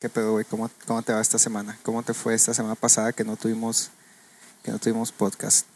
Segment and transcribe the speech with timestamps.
[0.00, 0.44] ¿Qué pedo, güey?
[0.46, 1.78] ¿Cómo, ¿Cómo te va esta semana?
[1.82, 3.90] ¿Cómo te fue esta semana pasada que no tuvimos,
[4.62, 5.66] que no tuvimos podcast?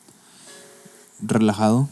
[1.21, 1.89] Relajado,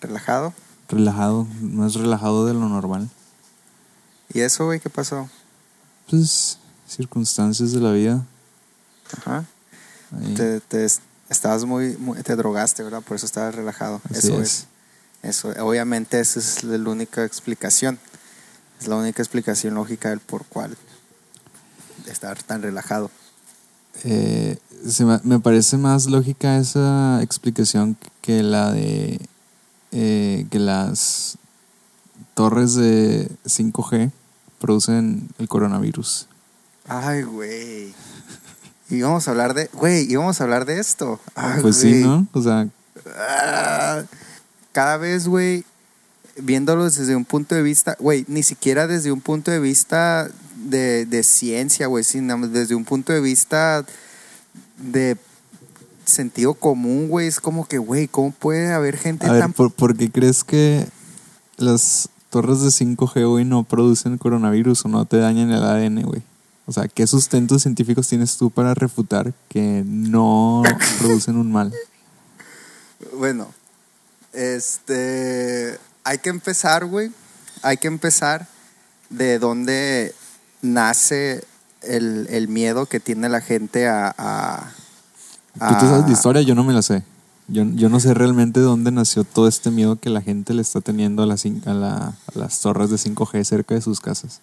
[0.00, 0.52] ¿Relajado?
[0.88, 3.08] relajado, más relajado de lo normal.
[4.34, 4.80] ¿Y eso, güey?
[4.80, 5.30] ¿Qué pasó?
[6.10, 8.24] Pues circunstancias de la vida.
[9.18, 9.44] Ajá.
[10.36, 10.86] Te, te-
[11.30, 13.00] estabas muy, muy- te drogaste, ¿verdad?
[13.02, 14.00] Por eso estabas relajado.
[14.10, 14.66] Así eso es.
[15.22, 17.98] Eso, obviamente esa es la única explicación.
[18.80, 20.76] Es la única explicación lógica del por cual
[22.12, 23.10] estar tan relajado.
[24.04, 29.20] Eh, se me, me parece más lógica esa explicación que la de
[29.92, 31.36] eh, que las
[32.34, 34.10] torres de 5G
[34.58, 36.28] producen el coronavirus.
[36.88, 37.94] Ay, güey.
[38.88, 41.20] Íbamos a hablar de, güey, íbamos a hablar de esto.
[41.34, 42.02] Ay, pues sí.
[42.02, 42.26] ¿no?
[42.32, 42.68] O sea,
[43.16, 44.02] Ah,
[44.72, 45.64] cada vez, güey,
[46.36, 50.28] viéndolos desde un punto de vista, güey, ni siquiera desde un punto de vista
[50.62, 53.84] de, de ciencia, güey, sino desde un punto de vista
[54.78, 55.16] de
[56.04, 59.52] sentido común, güey, es como que, güey, ¿cómo puede haber gente a ver, tan...
[59.52, 60.86] ¿por, por qué crees que
[61.56, 66.22] las torres de 5G, güey, no producen coronavirus o no te dañan el ADN, güey?
[66.66, 70.62] O sea, ¿qué sustentos científicos tienes tú para refutar que no
[70.98, 71.72] producen un mal?
[73.16, 73.48] Bueno,
[74.32, 77.12] este, hay que empezar, güey,
[77.62, 78.48] hay que empezar
[79.10, 80.14] de dónde
[80.62, 81.44] nace
[81.82, 84.14] el, el miedo que tiene la gente a...
[84.16, 84.72] a
[85.54, 87.02] Tú te sabes a- de historia, yo no me la sé.
[87.48, 90.80] Yo, yo no sé realmente dónde nació todo este miedo que la gente le está
[90.80, 94.40] teniendo a las, a, la- a las torres de 5G cerca de sus casas.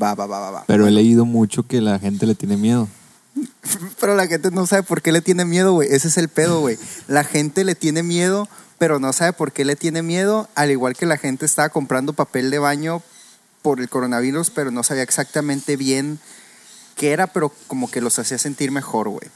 [0.00, 0.64] Va, va, va, va, va.
[0.66, 2.88] Pero he leído mucho que la gente le tiene miedo.
[4.00, 5.88] Pero la gente no sabe por qué le tiene miedo, güey.
[5.90, 6.76] Ese es el pedo, güey.
[7.06, 10.48] La gente le tiene miedo, pero no sabe por qué le tiene miedo.
[10.54, 13.02] Al igual que la gente estaba comprando papel de baño
[13.66, 16.20] por el coronavirus, pero no sabía exactamente bien
[16.94, 19.28] qué era, pero como que los hacía sentir mejor, güey.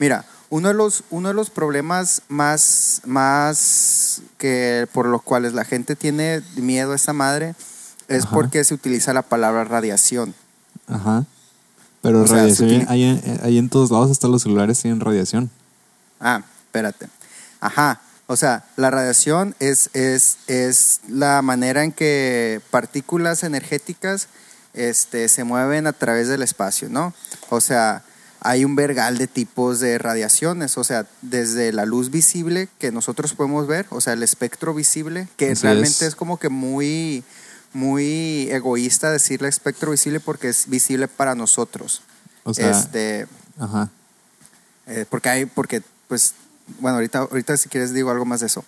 [0.00, 5.64] Mira, uno de los, uno de los problemas más, más que por los cuales la
[5.64, 7.54] gente tiene miedo a esta madre
[8.08, 8.34] es Ajá.
[8.34, 10.34] porque se utiliza la palabra radiación.
[10.88, 11.24] Ajá.
[12.02, 14.82] Pero O sea, radiación se tiene- hay, en, hay en todos lados, hasta los celulares
[14.82, 15.48] tienen radiación.
[16.18, 17.06] Ah, espérate.
[17.60, 18.00] Ajá.
[18.28, 24.28] O sea, la radiación es, es, es la manera en que partículas energéticas
[24.74, 27.14] este, se mueven a través del espacio, ¿no?
[27.50, 28.02] O sea,
[28.40, 33.32] hay un vergal de tipos de radiaciones, o sea, desde la luz visible que nosotros
[33.34, 36.10] podemos ver, o sea, el espectro visible, que Así realmente es.
[36.12, 36.14] es.
[36.16, 37.24] como que muy,
[37.72, 42.02] muy egoísta decirle espectro visible porque es visible para nosotros.
[42.44, 43.26] O sea, este,
[43.58, 43.90] ajá.
[44.86, 46.34] eh, porque hay, porque, pues,
[46.80, 48.64] bueno, ahorita, ahorita si quieres digo algo más de eso.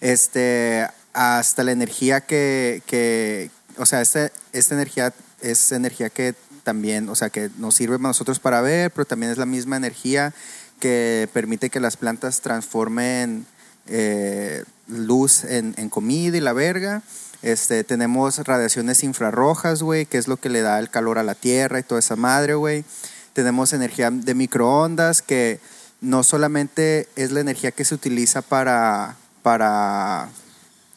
[0.00, 7.08] Este, hasta la energía que, que o sea, este, esta energía es energía que también,
[7.08, 10.32] o sea, que nos sirve a nosotros para ver, pero también es la misma energía
[10.80, 13.46] que permite que las plantas transformen
[13.86, 17.02] eh, luz en, en comida y la verga.
[17.42, 21.34] Este, tenemos radiaciones infrarrojas, güey, que es lo que le da el calor a la
[21.34, 22.84] tierra y toda esa madre, güey.
[23.32, 25.58] Tenemos energía de microondas, que
[26.02, 30.28] no solamente es la energía que se utiliza para, para,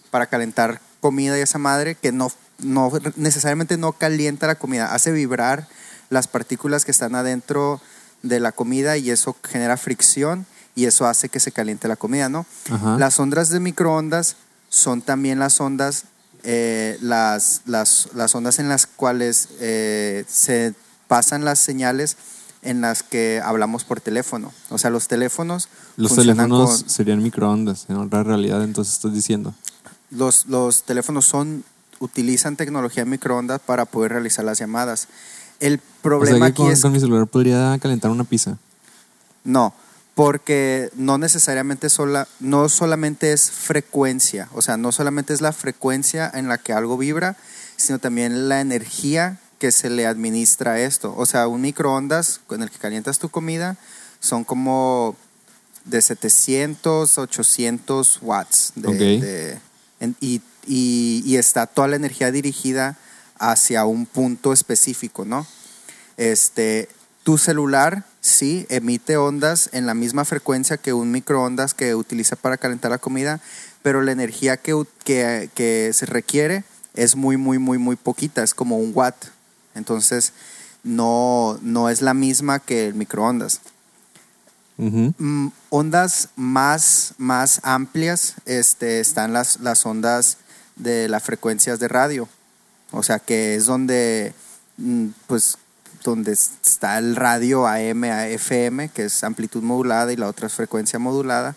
[0.10, 5.12] para calentar comida y esa madre, que no, no necesariamente no calienta la comida, hace
[5.12, 5.68] vibrar
[6.10, 7.80] las partículas que están adentro
[8.24, 12.28] de la comida y eso genera fricción y eso hace que se caliente la comida,
[12.28, 12.48] ¿no?
[12.72, 12.98] Ajá.
[12.98, 14.36] Las ondas de microondas
[14.70, 16.06] son también las ondas,
[16.44, 20.74] eh, las, las, las ondas en las cuales eh, se
[21.08, 22.18] pasan las señales
[22.66, 24.52] en las que hablamos por teléfono.
[24.70, 29.54] O sea, los teléfonos Los teléfonos con- serían microondas, en otra realidad, entonces estás diciendo.
[30.10, 31.64] los, los teléfonos son
[32.00, 35.08] utilizan tecnología de microondas para poder realizar las llamadas.
[35.62, 38.58] El O sea problema que aquí con, es con mi celular podría calentar una pizza.
[39.46, 39.74] No,
[40.14, 46.30] porque no necesariamente sola, no solamente es frecuencia, o sea, no solamente es la frecuencia
[46.34, 47.38] en la que algo vibra,
[47.78, 51.16] sino también la energía que se le administra esto.
[51.18, 53.78] O sea, un microondas con el que calientas tu comida
[54.20, 55.16] son como
[55.86, 58.74] de 700, 800 watts.
[58.76, 58.94] De, Ok.
[59.24, 59.58] de-
[60.02, 62.96] en- y, y- y está toda la energía dirigida
[63.40, 65.48] hacia un punto específico, ¿no?
[66.18, 66.88] Este,
[67.24, 72.58] tu celular sí emite ondas en la misma frecuencia que un microondas que utiliza para
[72.58, 73.42] calentar la comida,
[73.82, 76.64] pero la energía que, que se requiere
[76.94, 79.16] es muy, muy, muy, muy poquita, es como un watt.
[79.76, 80.34] Entonces,
[80.84, 83.62] no, no es la misma que el microondas.
[84.78, 90.38] Mm, ondas más, más amplias este, están las, las ondas
[90.76, 92.28] de las frecuencias de radio.
[92.92, 94.34] O sea, que es donde,
[94.78, 95.58] mm, pues,
[96.04, 100.54] donde está el radio AM a FM, que es amplitud modulada y la otra es
[100.54, 101.56] frecuencia modulada,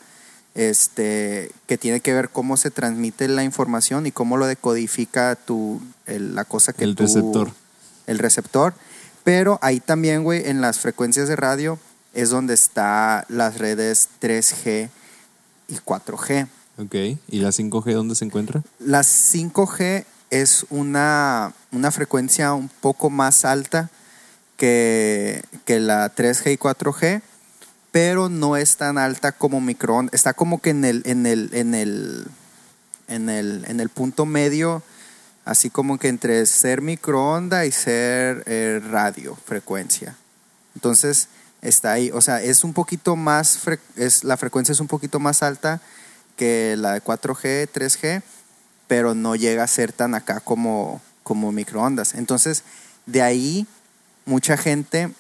[0.55, 5.83] este, que tiene que ver cómo se transmite la información y cómo lo decodifica tu,
[6.07, 7.51] el- la cosa que El tú- receptor.
[8.09, 8.75] El receptor.
[9.23, 11.79] Pero ahí también, güey, en las frecuencias de radio
[12.15, 14.89] es donde está las redes 3G
[15.69, 16.49] y 4G.
[16.79, 16.95] Ok.
[17.29, 18.63] ¿Y la 5G dónde se encuentra?
[18.81, 23.91] La 5G es una, una frecuencia un poco más alta
[24.57, 27.23] que, que la 3G y 4G,
[27.91, 30.15] pero no es tan alta como microondas.
[30.15, 32.27] Está como que en el, en el, en el,
[33.09, 34.83] en el, en el punto medio,
[35.49, 40.15] así como que entre ser microonda y ser eh, radio frecuencia.
[40.75, 41.29] Entonces
[41.63, 43.59] está ahí, o sea, es un poquito más,
[43.97, 45.81] es, la frecuencia es un poquito más alta
[46.37, 48.23] que la de 4G, 3G,
[48.89, 52.13] pero no llega a ser tan acá como, como microondas.
[52.13, 52.63] Entonces,
[53.07, 53.67] de ahí
[54.27, 55.11] mucha gente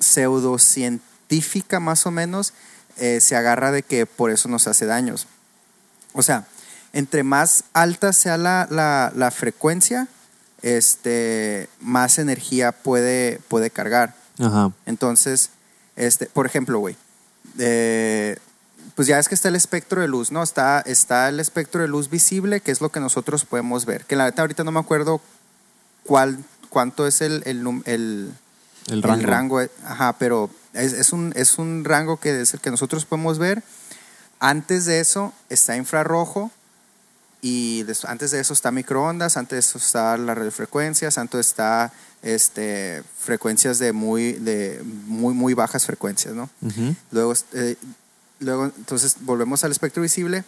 [0.00, 2.52] pseudocientífica más o menos
[2.96, 5.28] eh, se agarra de que por eso nos hace daños.
[6.14, 6.48] O sea,
[6.92, 10.08] entre más alta sea la, la- la frecuencia,
[10.62, 14.14] este, más energía puede, puede cargar.
[14.38, 14.72] Ajá.
[14.86, 15.50] Entonces,
[15.96, 16.96] este, por ejemplo, güey,
[17.58, 18.36] eh,
[18.94, 20.42] pues ya es que está el espectro de luz, ¿no?
[20.42, 24.04] Está, está el espectro de luz visible, que es lo que nosotros podemos ver.
[24.04, 25.20] Que la neta ahorita no me acuerdo
[26.04, 26.38] cuál,
[26.68, 28.32] cuánto es el, el, el,
[28.88, 29.14] El rango.
[29.20, 32.70] el rango, eh, ajá, pero es, es un, es un rango que es el que
[32.70, 33.62] nosotros podemos ver.
[34.40, 36.50] Antes de eso está infrarrojo
[37.40, 41.92] y antes de eso está microondas, antes de eso está las radiofrecuencias, antes está
[42.22, 46.50] este, frecuencias de muy, de muy, muy bajas frecuencias, ¿no?
[46.62, 46.96] Ujú.
[47.12, 47.76] Luego, eh,
[48.40, 50.44] luego, entonces volvemos al espectro visible.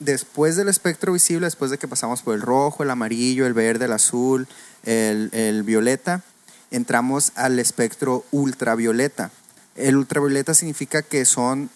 [0.00, 3.86] Después del espectro visible, después de que pasamos por el rojo, el amarillo, el verde,
[3.86, 4.48] el azul,
[4.84, 6.22] el, el violeta,
[6.70, 9.30] entramos al espectro ultravioleta.
[9.76, 11.70] El ultravioleta significa que son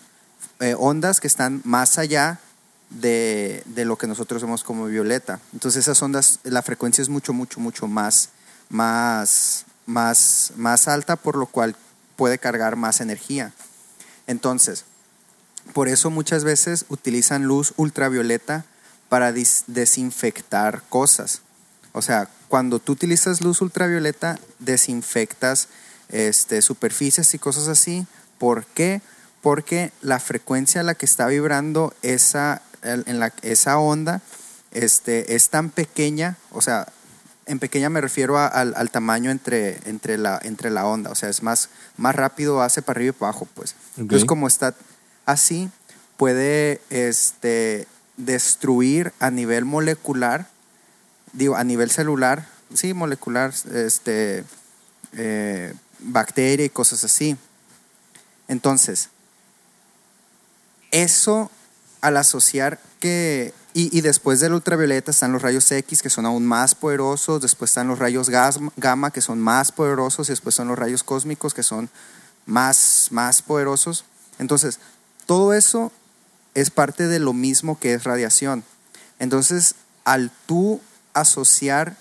[0.60, 2.38] eh, ondas que están más allá
[2.90, 5.40] de, de lo que nosotros vemos como violeta.
[5.52, 8.30] Entonces esas ondas, la frecuencia es mucho, mucho, mucho más,
[8.68, 11.76] más, más, más alta, por lo cual
[12.16, 13.52] puede cargar más energía.
[14.26, 14.84] Entonces,
[15.72, 18.64] por eso muchas veces utilizan luz ultravioleta
[19.08, 21.42] para desinfectar cosas.
[21.92, 25.68] O sea, cuando tú utilizas luz ultravioleta, desinfectas
[26.08, 28.06] este, superficies y cosas así.
[28.38, 29.00] ¿Por qué?
[29.42, 34.20] Porque la frecuencia a la que está vibrando esa, en la, esa onda
[34.70, 36.86] este, es tan pequeña, o sea,
[37.46, 41.14] en pequeña me refiero a- al, al tamaño entre, entre, la, entre la onda, o
[41.14, 43.74] sea, es más, más rápido, hace para arriba y para abajo, pues.
[43.96, 44.74] Entonces, como está
[45.26, 45.70] así,
[46.16, 47.86] puede este,
[48.16, 50.48] destruir a nivel molecular,
[51.32, 54.44] digo, a nivel celular, sí, molecular, este,
[55.12, 57.36] eh, bacteria y cosas así.
[58.48, 59.08] Entonces,
[60.90, 61.50] eso
[62.04, 66.74] al asociar que, y, después del ultravioleta están los rayos X que son aún más
[66.74, 71.02] poderosos, después están los rayos gamma que son más poderosos y después son los rayos
[71.02, 71.88] cósmicos que son
[72.44, 74.04] más, más poderosos.
[74.38, 74.80] Entonces,
[75.24, 75.92] todo eso
[76.52, 78.64] es parte de lo mismo que es radiación.
[79.18, 79.74] Entonces,
[80.04, 80.82] al tú
[81.14, 81.96] asociar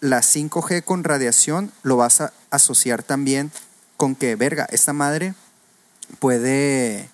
[0.00, 3.52] la 5G con radiación, lo vas a asociar también
[3.96, 5.34] con que, verga, esta madre
[6.18, 7.08] puede,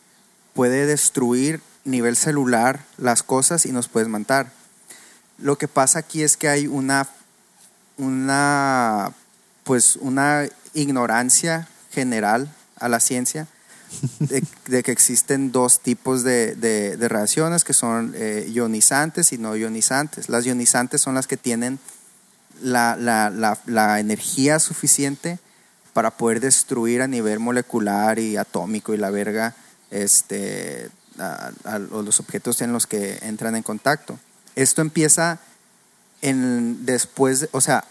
[0.55, 4.51] puede destruir nivel celular las cosas y nos puedes matar.
[5.39, 7.07] Lo que pasa aquí es que hay una,
[7.99, 9.13] una,
[9.65, 13.47] pues una ignorancia general a la ciencia
[14.19, 19.39] de, de que existen dos tipos de, de- de radiaciones que son eh, ionizantes y
[19.39, 20.29] no ionizantes.
[20.29, 21.79] Las ionizantes son las que tienen
[22.63, 25.39] la, la- la- la energía suficiente
[25.93, 29.55] para poder destruir a nivel molecular y atómico y la verga
[29.91, 34.19] este, a, a los objetos en los que entran en contacto.
[34.57, 35.38] Esto empieza
[36.23, 37.85] en después, de- o sea,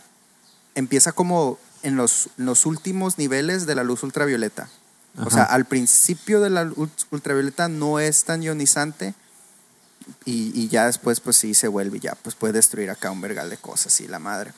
[0.76, 4.70] empieza como en los, los últimos niveles de la luz ultravioleta.
[5.24, 9.14] O sea, al principio de la luz ultravioleta no es tan ionizante
[10.26, 13.22] y, y ya después pues sí se vuelve y ya pues puede destruir acá un
[13.22, 14.54] vergal de cosas y la madre.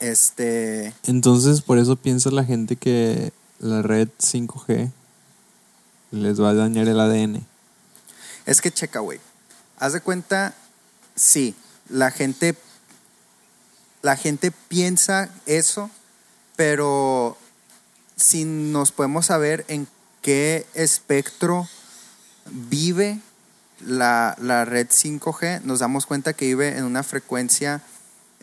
[0.00, 4.90] Este, Entonces, por eso piensa la gente que la red 5G
[6.12, 7.44] les va a dañar el ADN.
[8.46, 9.18] es que checa, güey.
[9.78, 10.54] Haz de cuenta,
[11.16, 11.56] sí,
[11.88, 12.56] la gente
[14.02, 15.90] la gente piensa eso,
[16.56, 17.38] pero
[18.16, 19.86] si nos podemos saber en
[20.20, 21.68] qué espectro
[22.50, 23.20] vive
[23.80, 27.80] la, la red 5G, nos damos cuenta que vive en una frecuencia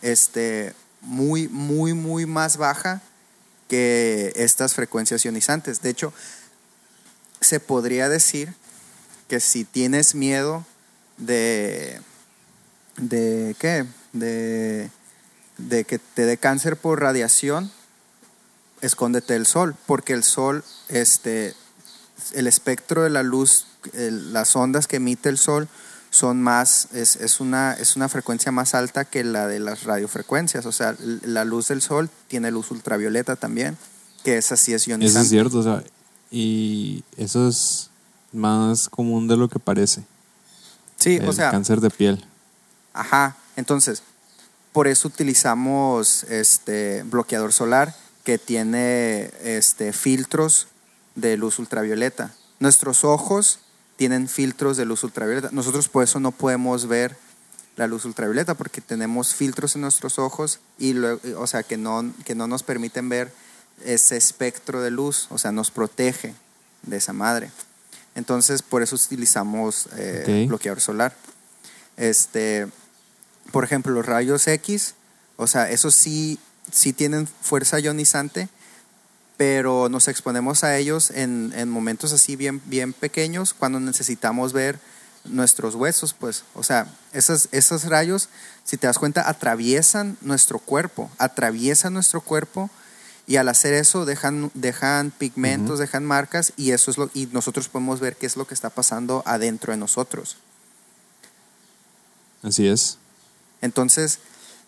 [0.00, 3.02] este, muy, muy, muy más baja
[3.68, 5.82] que estas frecuencias ionizantes.
[5.82, 6.12] De hecho,
[7.40, 8.54] se podría decir
[9.28, 10.64] que si tienes miedo
[11.16, 12.00] de,
[12.96, 14.90] de qué, de,
[15.58, 17.70] de que te dé cáncer por radiación,
[18.80, 21.54] escóndete del sol, porque el sol, este,
[22.32, 25.68] el espectro de la luz, las ondas que emite el sol
[26.10, 30.66] son más, es, es, una, es una frecuencia más alta que la de las radiofrecuencias.
[30.66, 33.76] O sea, la luz del sol tiene luz ultravioleta también,
[34.24, 35.18] que esa sí es ionizante.
[35.18, 35.84] Eso es cierto, o sea,
[36.30, 37.90] y eso es
[38.32, 40.04] más común de lo que parece.
[40.96, 41.50] Sí, el o sea.
[41.50, 42.24] Cáncer de piel.
[42.92, 44.02] Ajá, entonces,
[44.72, 47.94] por eso utilizamos este bloqueador solar
[48.24, 50.68] que tiene este, filtros
[51.14, 52.32] de luz ultravioleta.
[52.58, 53.60] Nuestros ojos
[53.96, 55.48] tienen filtros de luz ultravioleta.
[55.52, 57.16] Nosotros por eso no podemos ver
[57.76, 62.12] la luz ultravioleta porque tenemos filtros en nuestros ojos y luego, o sea, que no,
[62.24, 63.32] que no nos permiten ver
[63.84, 66.34] ese espectro de luz, o sea, nos protege
[66.82, 67.50] de esa madre.
[68.14, 71.14] Entonces, por eso utilizamos eh, bloqueador solar.
[71.96, 72.66] Este,
[73.52, 74.94] por ejemplo, los rayos X,
[75.36, 76.38] o sea, esos sí,
[76.70, 78.48] sí tienen fuerza ionizante,
[79.36, 84.78] pero nos exponemos a ellos en, en momentos así bien, bien pequeños cuando necesitamos ver
[85.24, 88.28] nuestros huesos, pues, o sea, esos, esos rayos,
[88.64, 92.70] si te das cuenta, atraviesan nuestro cuerpo, atraviesan nuestro cuerpo
[93.30, 97.68] y al hacer eso dejan, dejan pigmentos, dejan marcas y eso es lo y nosotros
[97.68, 100.36] podemos ver qué es lo que está pasando adentro de nosotros.
[102.42, 102.98] Así es.
[103.60, 104.18] Entonces,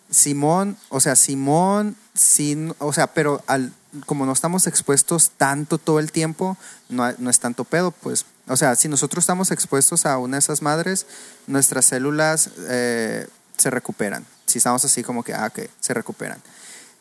[0.09, 3.73] Simón, o sea, Simón, sin, o sea, pero al,
[4.05, 6.55] como no estamos expuestos tanto todo el tiempo,
[6.87, 8.25] no, no es tanto pedo, pues.
[8.47, 11.05] O sea, si nosotros estamos expuestos a una de esas madres,
[11.47, 13.27] nuestras células eh,
[13.57, 14.25] se recuperan.
[14.45, 16.41] Si estamos así como que, ah, que se recuperan.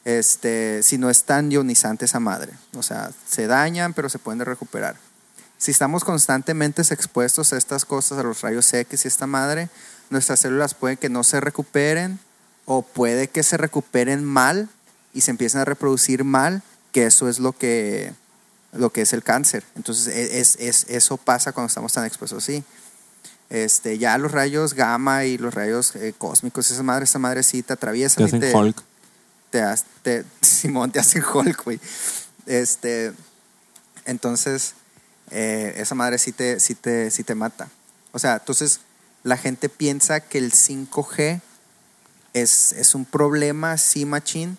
[0.04, 2.52] Este, si no es tan ionizante esa madre.
[2.74, 4.96] O sea, se dañan, pero se pueden recuperar.
[5.58, 9.68] Si estamos constantemente expuestos a estas cosas, a los rayos X y esta madre,
[10.10, 12.18] nuestras células pueden que no se recuperen
[12.66, 14.68] o puede que se recuperen mal
[15.14, 18.12] y se empiecen a reproducir mal, que eso es lo que,
[18.72, 19.62] lo que es el cáncer.
[19.76, 22.64] Entonces, e, es, es- eso pasa cuando estamos tan expuestos así.
[23.50, 27.62] Este, ya los rayos gamma y los rayos eh, cósmicos, esa madre, esa madre sí
[27.62, 28.82] te atraviesan Te y hacen Hulk.
[29.52, 29.62] Te,
[30.02, 31.78] te- Simón te hace Hulk, güey.
[32.46, 33.12] Este,
[34.04, 34.74] entonces,
[35.30, 37.68] eh, esa madre sí te, sí, te, sí te mata.
[38.10, 38.80] O sea, entonces
[39.22, 41.40] la gente piensa que el 5G
[42.32, 44.58] es, es un problema, sí, machín,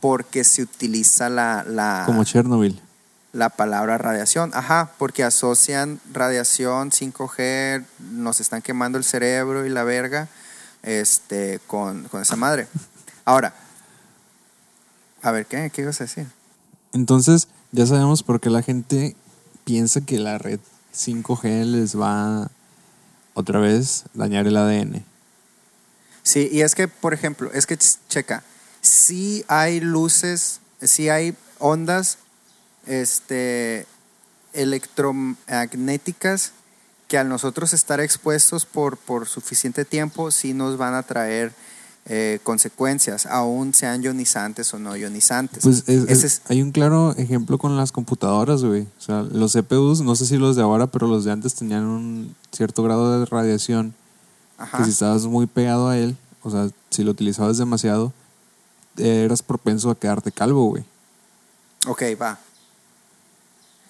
[0.00, 2.78] porque se utiliza la, la, Como Chernobyl.
[3.32, 4.50] la palabra radiación.
[4.52, 10.28] Ajá, porque asocian radiación, 5G, nos están quemando el cerebro y la verga
[10.82, 12.66] este, con, con esa madre.
[13.24, 13.54] Ahora,
[15.24, 15.70] a ver, ¿qué?
[15.72, 16.26] ¿Qué ibas a decir?
[16.92, 19.16] Entonces, ya sabemos por qué la gente
[19.64, 20.60] piensa que la red
[20.94, 22.50] 5G les va
[23.34, 25.04] otra vez dañar el ADN.
[26.22, 28.42] Sí, y es que, por ejemplo, es que, ch- checa,
[28.80, 32.18] sí hay luces, sí hay ondas
[32.86, 33.86] este,
[34.52, 36.52] electromagnéticas
[37.08, 41.52] que al nosotros estar expuestos por, por suficiente tiempo, sí nos van a traer
[42.06, 45.62] eh, consecuencias, aún sean ionizantes o no ionizantes.
[45.62, 48.82] Pues es- Ese es- es- hay un claro ejemplo con las computadoras, güey.
[48.82, 51.84] O sea, los CPUs, no sé si los de ahora, pero los de antes tenían
[51.84, 53.94] un cierto grado de radiación
[54.58, 54.78] ajá.
[54.78, 58.12] que si estabas muy pegado a él, o sea, si lo utilizabas demasiado,
[58.98, 60.84] eras propenso a quedarte calvo, güey.
[61.86, 62.38] Ok, va.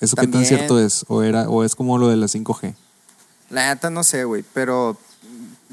[0.00, 1.04] ¿Eso qué tan cierto es?
[1.08, 2.74] ¿O, era, ¿O es como lo de la 5G?
[3.50, 4.96] La neta no sé, güey, pero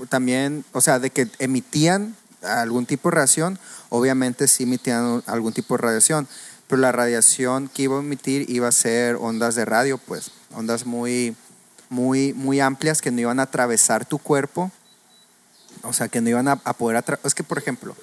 [0.09, 5.75] también, o sea, de que emitían algún tipo de radiación, obviamente sí emitían algún tipo
[5.75, 6.27] de radiación,
[6.67, 10.85] pero la radiación que iba a emitir iba a ser ondas de radio, pues, ondas
[10.85, 11.35] muy,
[11.89, 14.71] muy, muy amplias que no iban a atravesar tu cuerpo,
[15.83, 17.27] o sea, que no iban a, a poder atravesar.
[17.27, 17.95] Es que, por ejemplo,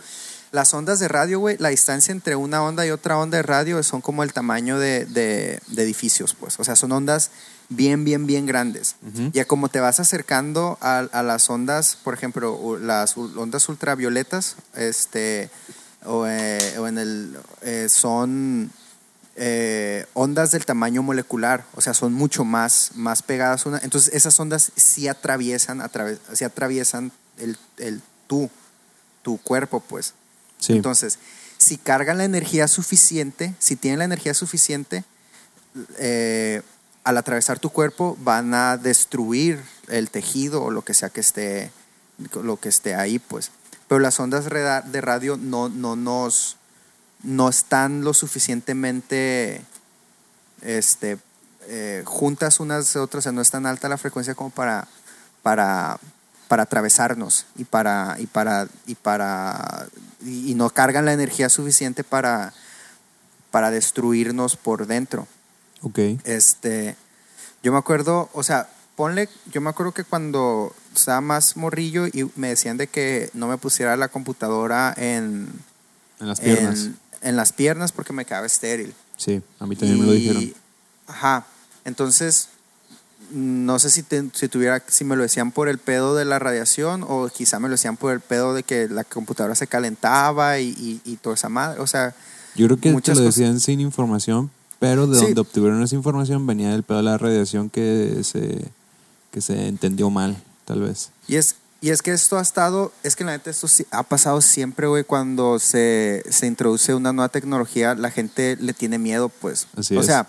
[0.50, 3.82] las ondas de radio, güey, la distancia entre una onda y otra onda de radio
[3.82, 6.58] son como el tamaño de, de- de edificios, pues.
[6.58, 7.30] O sea, son ondas
[7.68, 8.96] bien, bien, bien grandes.
[9.32, 15.50] Ya como te vas acercando a, a las ondas, por ejemplo, las ondas ultravioletas, este,
[16.04, 18.70] o, eh, o en el, eh, son
[19.36, 23.78] eh, ondas del tamaño molecular, o sea, son mucho más, más pegadas una.
[23.82, 28.50] Entonces, esas ondas sí atraviesan, atraves- sí atraviesan el, el tú,
[29.22, 30.14] tu cuerpo, pues.
[30.68, 31.18] Entonces,
[31.56, 35.04] si cargan la energía suficiente, si tienen la energía suficiente,
[35.98, 36.62] eh,
[37.04, 41.70] al atravesar tu cuerpo van a destruir el tejido o lo que sea que esté,
[42.42, 43.50] lo que esté ahí, pues.
[43.86, 46.58] pero las ondas de radio no, no nos
[47.22, 49.62] no están lo suficientemente
[50.62, 51.18] este,
[51.66, 54.86] eh, juntas unas de otras, o sea, no es tan alta la frecuencia como para,
[55.42, 55.98] para,
[56.48, 59.86] para atravesarnos y para, y para, y para,
[60.24, 62.52] y, y no cargan la energía suficiente para,
[63.50, 65.28] para destruirnos por dentro.
[65.82, 65.98] Ok.
[66.24, 66.96] Este,
[67.62, 72.30] yo me acuerdo, o sea, ponle, yo me acuerdo que cuando estaba más morrillo y
[72.36, 75.48] me decían de que no me pusiera la computadora en,
[76.20, 76.78] En las piernas.
[76.80, 78.94] en, en las piernas porque me quedaba estéril.
[79.16, 80.54] Sí, a mí también me lo Y- dijeron.
[81.08, 81.46] Ajá.
[81.84, 82.48] Entonces,
[83.30, 86.38] no sé si, te- si tuviera, si me lo decían por el pedo de la
[86.38, 90.58] radiación o quizá me lo decían por el pedo de que la computadora se calentaba
[90.58, 91.80] y, y, y toda esa madre.
[91.80, 92.14] O sea,
[92.54, 93.18] Yo creo que te lo cosas.
[93.24, 95.24] decían sin información, pero de Sí.
[95.26, 98.64] donde obtuvieron esa información venía del pedo de la radiación que se,
[99.30, 101.10] que se entendió mal, tal vez.
[101.26, 104.40] Y es, y es que esto ha estado, es que la neta esto ha pasado
[104.40, 109.66] siempre, güey, cuando se, se introduce una nueva tecnología, la gente le tiene miedo, pues.
[109.76, 110.06] Así o es.
[110.06, 110.26] sea,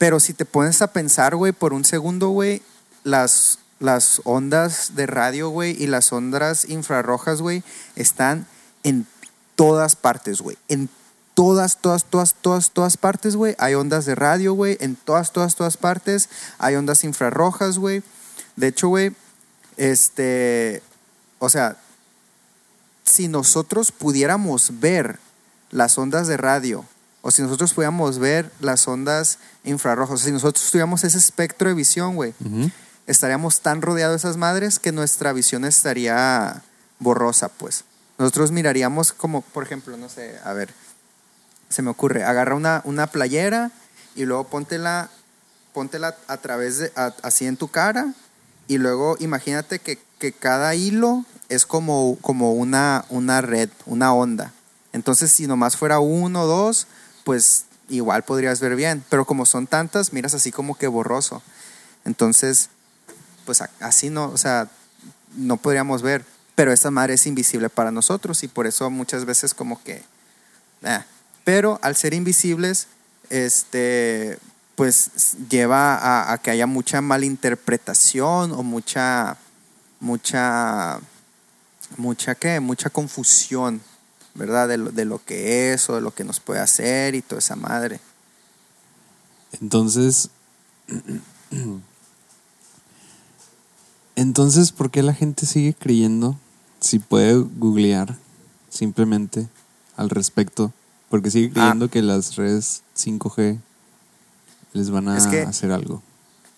[0.00, 2.62] pero si te pones a pensar, güey, por un segundo, güey,
[3.04, 7.62] las, las ondas de radio, güey, y las ondas infrarrojas, güey,
[7.96, 8.46] están
[8.82, 9.06] en
[9.56, 10.56] todas partes, güey.
[10.68, 10.88] En
[11.34, 13.54] todas, todas, todas, todas, todas partes, güey.
[13.58, 14.78] Hay ondas de radio, güey.
[14.80, 16.30] En todas, todas, todas partes.
[16.56, 18.02] Hay ondas infrarrojas, güey.
[18.56, 19.14] De hecho, güey,
[19.76, 20.82] este,
[21.40, 21.76] o sea,
[23.04, 25.18] si nosotros pudiéramos ver
[25.70, 26.86] las ondas de radio,
[27.22, 31.68] o si nosotros pudiéramos ver las ondas infrarrojas, o sea, si nosotros tuviéramos ese espectro
[31.68, 32.34] de visión, güey,
[33.06, 36.62] estaríamos tan rodeados de esas madres que nuestra visión estaría
[36.98, 37.84] borrosa, pues.
[38.18, 40.72] Nosotros miraríamos como, por ejemplo, no sé, a ver,
[41.68, 43.70] se me ocurre, agarra una, una playera
[44.14, 45.08] y luego póntela,
[45.72, 48.12] póntela a través de, a- así en tu cara
[48.68, 54.52] y luego imagínate que, que cada hilo es como, como una, una red, una onda.
[54.92, 56.86] Entonces, si nomás fuera uno o dos,
[57.24, 59.04] pues igual podrías ver bien.
[59.08, 61.42] Pero como son tantas, miras así como que borroso.
[62.04, 62.70] Entonces,
[63.44, 64.68] pues así no, o sea,
[65.36, 66.24] no podríamos ver.
[66.54, 70.02] Pero esta madre es invisible para nosotros y por eso muchas veces como que...
[70.82, 71.04] eh.
[71.42, 72.86] Pero al ser invisibles,
[73.30, 74.38] este,
[74.74, 79.38] pues lleva a, a que haya mucha malinterpretación o mucha,
[80.00, 81.00] mucha,
[81.96, 83.80] mucha qué, mucha confusión,
[84.34, 84.68] ¿verdad?
[84.68, 87.38] De lo, de lo que es o de lo que nos puede hacer y toda
[87.40, 88.00] esa madre.
[89.60, 90.30] Entonces,
[94.16, 96.38] entonces, ¿por qué la gente sigue creyendo
[96.80, 98.16] si puede googlear
[98.68, 99.48] simplemente
[99.96, 100.72] al respecto?
[101.08, 103.58] Porque sigue creyendo que las redes 5G
[104.72, 105.18] les van a Ah.
[105.18, 106.02] Es que- hacer algo.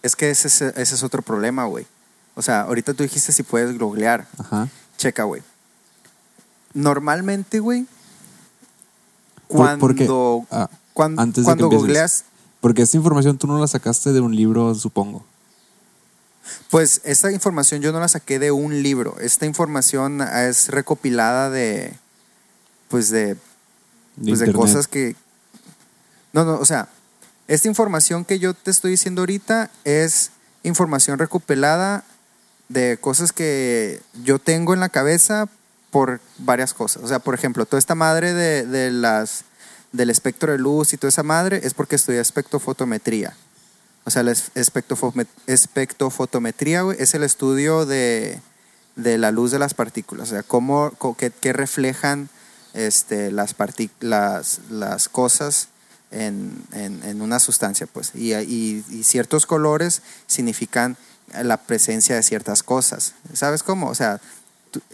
[0.03, 1.87] Es que ese, es- ese es otro problema, güey.
[2.35, 4.27] O sea, ahorita tú dijiste si puedes googlear.
[4.39, 4.69] Ajá.
[4.99, 5.43] Checa, güey.
[6.75, 7.87] Normalmente, güey,
[9.49, 10.09] cuando, porque-
[10.51, 10.69] ah,
[11.19, 12.25] antes de cuando que googleas,
[12.61, 15.25] Porque esta información tú no la sacaste de un libro, supongo.
[16.71, 19.17] pues esta información yo no la saqué de un libro.
[19.21, 21.95] Esta información es recopilada de,
[22.89, 23.37] pues de,
[24.23, 25.15] pues de cosas que...
[26.33, 26.89] No, no, o sea,
[27.49, 30.31] esta información que yo te estoy diciendo ahorita es
[30.63, 32.05] información recopilada
[32.69, 35.49] de cosas que yo tengo en la cabeza
[35.93, 37.05] por varias cosas.
[37.05, 39.45] O sea, por ejemplo, toda esta madre de, de las
[39.93, 43.37] del espectro de luz y toda esa madre es porque estudié espectrofotometría.
[44.05, 44.35] O sea, la
[45.45, 48.41] espectrofotometría güey, es el estudio de,
[48.97, 50.29] de la luz de las partículas.
[50.29, 52.29] O sea, cómo, qué, qué reflejan
[52.75, 53.55] este, las,
[54.01, 55.69] las, las cosas
[56.11, 57.87] en, en- en una sustancia.
[57.87, 58.13] Pues.
[58.15, 60.97] Y, y- y ciertos colores significan
[61.43, 63.15] la presencia de ciertas cosas.
[63.35, 63.89] ¿Sabes cómo?
[63.89, 64.21] O sea,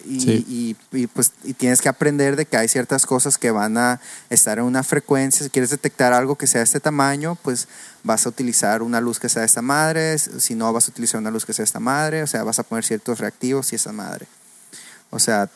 [0.05, 0.77] y, Sí.
[0.93, 4.01] y- y, pues, y tienes que aprender de que hay ciertas cosas que van a
[4.31, 5.45] estar en una frecuencia.
[5.45, 7.69] Si quieres detectar algo que sea de este tamaño, pues
[8.03, 10.19] vas a utilizar una luz que sea de esta madre.
[10.19, 12.23] Si no, vas a utilizar una luz que sea de esta madre.
[12.23, 14.27] O sea, vas a poner ciertos reactivos y esa madre.
[15.11, 15.49] O sea,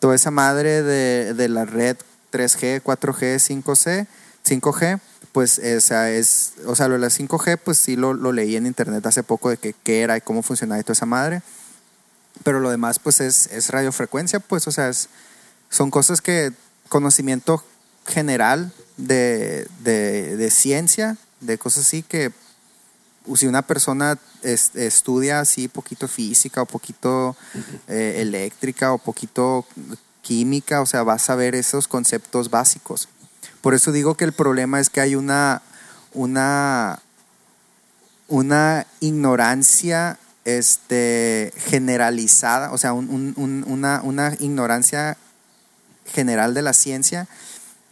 [0.00, 1.96] toda esa madre de, de la red
[2.32, 4.06] 3G, 4G, 5C,
[4.44, 5.00] 5G,
[5.32, 8.66] pues esa es, o sea, lo de la 5G, pues sí lo, lo leí en
[8.66, 11.42] internet hace poco de que, qué era y cómo funcionaba y toda esa madre.
[12.44, 15.08] Pero lo demás, pues es, es radiofrecuencia, pues, o sea, es,
[15.70, 16.52] son cosas que,
[16.88, 17.64] conocimiento
[18.06, 22.32] general de, de, ciencia, de cosas así que
[23.34, 27.36] si una persona es- estudia así poquito física o poquito
[27.88, 29.64] eh, eléctrica o poquito
[30.22, 33.08] química, o sea, va a saber esos conceptos básicos.
[33.60, 35.62] Por eso digo que el problema es que hay una,
[36.12, 37.00] una,
[38.28, 45.16] una ignorancia este, generalizada, o sea, un- un- una, una ignorancia
[46.12, 47.28] general de la ciencia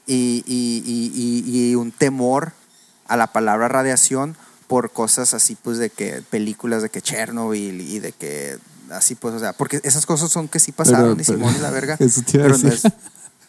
[0.07, 2.53] y, y- y- y- un temor
[3.07, 4.37] a la palabra radiación
[4.67, 8.59] por cosas así, pues de que películas de que Chernobyl y de que
[8.91, 11.61] así, pues, o sea, porque esas cosas son que sí pasaron Pero- y Simón y
[11.61, 11.97] la verga.
[12.33, 12.83] Pero, no es,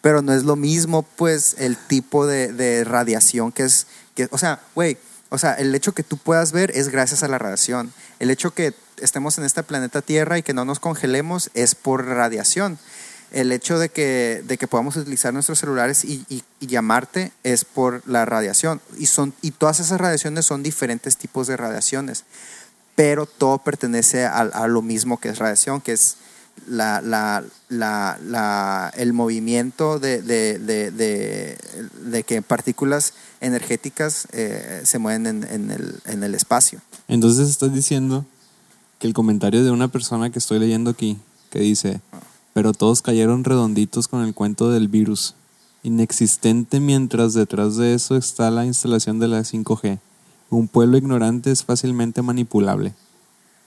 [0.02, 3.86] pero no es lo mismo, pues, el tipo de, de radiación que es,
[4.16, 4.98] que, o sea, güey,
[5.34, 7.94] o sea, el hecho que tú puedas ver es gracias a la radiación.
[8.20, 12.06] El hecho que estemos en este planeta Tierra y que no nos congelemos es por
[12.06, 12.78] radiación.
[13.32, 18.06] El hecho de que, de que podamos utilizar nuestros celulares y, y- llamarte es por
[18.06, 18.82] la radiación.
[18.98, 22.26] Y, son, y todas esas radiaciones son diferentes tipos de radiaciones
[22.94, 26.18] pero todo pertenece a, a lo mismo que es radiación, que es
[26.68, 35.00] la, la- la- la- el movimiento de, de- de- de- que partículas energéticas eh, se
[35.00, 36.80] mueven en, en el, en el espacio.
[37.08, 38.26] Entonces estás diciendo
[39.00, 41.18] que el comentario de una persona que estoy leyendo aquí,
[41.50, 42.02] que dice,
[42.54, 45.34] pero todos cayeron redonditos con el cuento del virus,
[45.84, 50.00] inexistente mientras detrás de eso está la instalación de la 5G.
[50.50, 52.94] Un pueblo ignorante es fácilmente manipulable.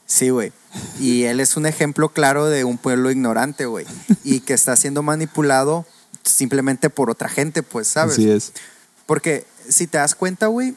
[0.07, 0.53] Sí, güey.
[0.99, 3.87] Y él es un ejemplo claro de un pueblo ignorante, güey.
[4.23, 5.87] Y que está siendo manipulado
[6.23, 8.15] simplemente por otra gente, pues, ¿sabes?
[8.15, 8.53] Así es.
[9.07, 10.75] Porque si te das cuenta, güey,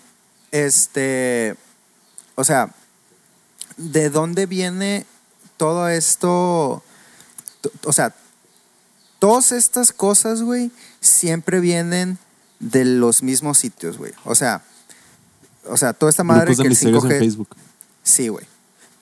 [0.52, 1.56] este,
[2.36, 2.74] o sea,
[3.78, 5.06] ¿de dónde viene
[5.58, 6.84] todo esto?
[7.84, 8.14] O sea,
[9.20, 12.18] todas estas cosas, güey, siempre vienen
[12.60, 14.14] de los mismos sitios, güey.
[14.26, 14.64] O sea,
[15.66, 17.12] o sea, toda esta madre Grupos de que el misterios 5G...
[17.12, 17.50] en Facebook.
[18.04, 18.46] Sí, güey.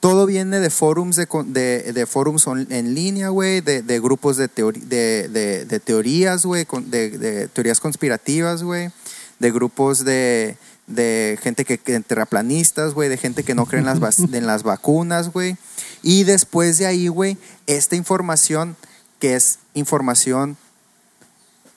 [0.06, 4.48] Todo viene de forums de, de, de forums en línea, güey, de, de grupos de,
[4.50, 8.92] teori- de, de- de teorías, güey, de, de teorías conspirativas, güey,
[9.40, 13.86] de grupos de, de gente que, que terraplanistas, güey, de gente que no cree en
[13.86, 15.58] las, en las vacunas, güey.
[16.04, 18.76] Y después de ahí, güey, esta información
[19.20, 20.58] que es información,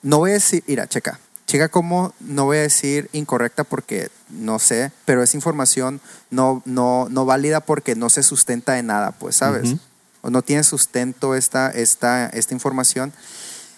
[0.03, 4.59] no voy a decir, mira, checa, checa cómo, no voy a decir incorrecta porque no
[4.59, 9.37] sé, pero es información no, no, no válida porque no se sustenta de nada, pues,
[9.37, 9.75] ¿sabes?
[10.21, 13.13] O no tiene sustento esta, esta, esta información.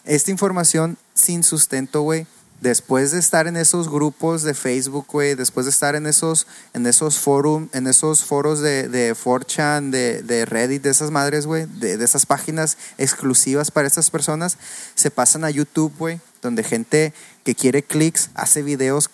[0.04, 2.28] Esta información sin sustento, güey,
[2.60, 6.86] después de estar en esos grupos de Facebook, güey, después de estar en esos, en
[6.88, 11.68] esos forum, en esos foros de, de 4chan, de, de Reddit, de esas madres, güey,
[11.68, 14.58] de, de esas páginas exclusivas para estas personas,
[14.96, 19.10] se pasan a YouTube, güey, donde gente que quiere clics hace videos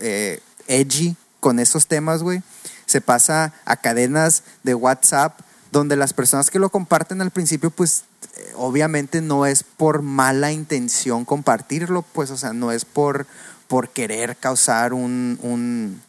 [0.00, 2.42] eh, edgy con esos temas, güey.
[2.86, 8.04] Se pasa a cadenas de WhatsApp donde las personas que lo comparten al principio, pues
[8.36, 13.26] eh, obviamente no es por mala intención compartirlo, pues, o sea, no es por,
[13.68, 16.02] por querer causar un, un,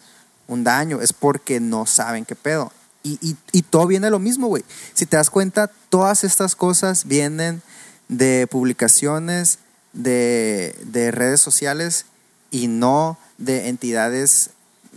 [0.47, 2.71] un daño, es porque no saben qué pedo.
[3.03, 4.63] Y, y, y todo viene lo mismo, güey.
[4.93, 7.61] Si te das cuenta, todas estas cosas vienen
[8.09, 9.59] de publicaciones,
[9.93, 12.05] de, de redes sociales
[12.51, 14.49] y no de entidades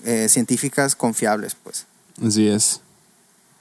[0.04, 1.86] eh, científicas confiables, pues.
[2.24, 2.80] Así es.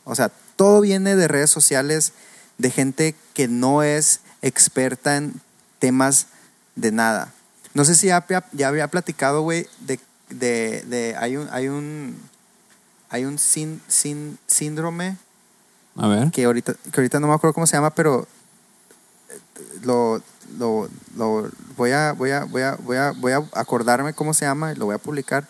[0.03, 2.13] O sea, todo viene de redes sociales,
[2.57, 5.33] de gente que no es experta en
[5.79, 6.27] temas
[6.75, 7.33] de nada.
[7.73, 11.67] No sé si ya, había- ya había platicado, güey, de, de, de- hay un, hay
[11.67, 12.17] un,
[13.09, 15.17] hay un sin, sin- síndrome
[15.97, 16.31] A ver.
[16.31, 18.27] que ahorita, que ahorita no me acuerdo cómo se llama, pero
[19.29, 19.39] eh,
[19.83, 20.21] lo,
[20.57, 24.45] lo, lo- voy a, voy a, voy a, voy a, voy a acordarme cómo se
[24.45, 25.47] llama y lo voy a publicar.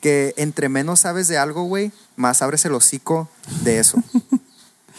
[0.00, 3.28] Que entre menos sabes de algo, güey, más abres el hocico
[3.62, 4.02] de eso.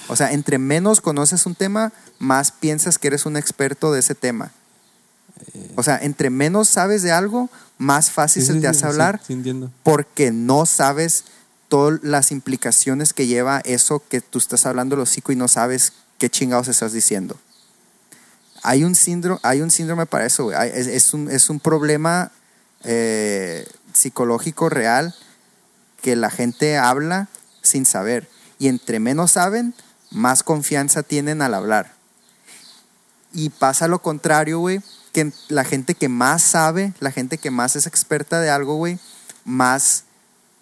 [0.10, 4.16] O sea, entre menos conoces un tema, más piensas que eres un experto de ese
[4.16, 4.52] tema.
[5.76, 8.86] O sea, entre menos sabes de algo, más fácil Sí, se sí, te hace sí,
[8.86, 9.22] hablar
[9.84, 11.26] porque no sabes
[11.68, 15.94] todas las implicaciones que lleva eso que tú estás hablando el hocico y no sabes
[16.18, 17.38] qué chingados estás diciendo.
[18.64, 20.58] Hay un síndrome, hay un síndrome para eso, güey.
[20.74, 22.32] Es un, es un problema
[22.84, 25.16] eh, psicológico real
[26.02, 27.28] que la gente habla
[27.62, 28.30] sin saber.
[28.60, 29.74] Y entre menos saben,
[30.12, 31.94] más confianza tienen al hablar.
[33.34, 37.76] Y pasa lo contrario, güey, que la gente que más sabe, la gente que más
[37.76, 39.00] es experta de algo, güey,
[39.46, 40.06] más,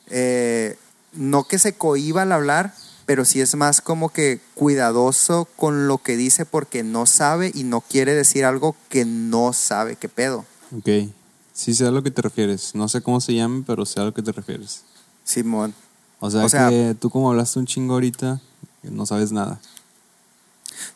[0.07, 0.77] eh,
[1.13, 2.73] no que se cohiba al hablar,
[3.05, 7.63] pero sí es más como que cuidadoso con lo que dice porque no sabe y
[7.63, 10.45] no quiere decir algo que no sabe qué pedo.
[10.75, 11.09] Ok.
[11.53, 12.75] Sí sé a lo que te refieres.
[12.75, 14.81] No sé cómo se llama, pero sé a lo que te refieres.
[15.23, 15.73] Simón.
[16.19, 18.41] O sea, O sea- que tú como hablaste un chingo ahorita,
[18.83, 19.59] no sabes nada.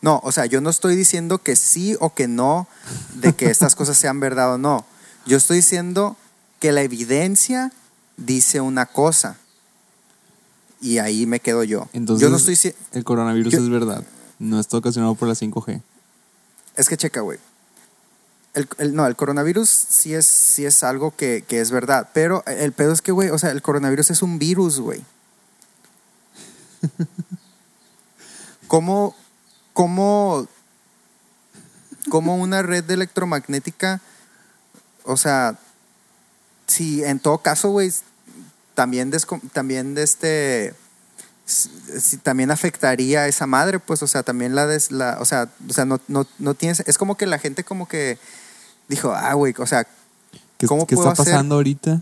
[0.02, 2.67] No, o sea, yo no estoy diciendo que sí o que no
[3.15, 4.86] de que estas cosas sean verdad o no.
[5.26, 6.17] Yo estoy diciendo
[6.60, 7.72] que la evidencia
[8.17, 9.38] dice una cosa
[10.81, 11.87] y ahí me quedo yo.
[11.93, 12.55] Entonces, yo no estoy...
[12.55, 14.03] si- el coronavirus yo- es verdad.
[14.39, 15.81] No está ocasionado por la 5G.
[16.75, 17.39] Es que checa, güey.
[18.53, 22.09] El, el- no, el coronavirus sí es, sí es algo que, que es verdad.
[22.13, 25.03] Pero el pedo es que, güey, o sea, el coronavirus es un virus, güey.
[28.67, 29.15] ¿Cómo,
[29.73, 30.47] cómo,
[32.09, 33.99] cómo una red de electromagnética,
[35.03, 35.57] o sea,
[36.67, 37.91] si en todo caso, güey,
[38.79, 39.11] también,
[39.51, 40.73] también de este
[41.45, 45.49] si también afectaría a esa madre, pues, o sea, también la des, la, o sea,
[45.67, 48.17] o sea, no, no, no tienes, es como que la gente como que
[48.87, 49.85] dijo, ah, güey, o sea,
[50.57, 51.33] ¿Qué, ¿Cómo qué puedo está hacer?
[51.33, 52.01] pasando ahorita?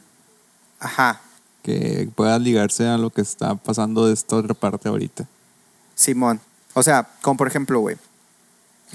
[0.80, 1.20] ajá,
[1.64, 5.26] Que pueda ligarse a lo que está pasando de esta otra parte ahorita.
[5.96, 6.40] Simón.
[6.76, 7.98] O sea, como por ejemplo, güey,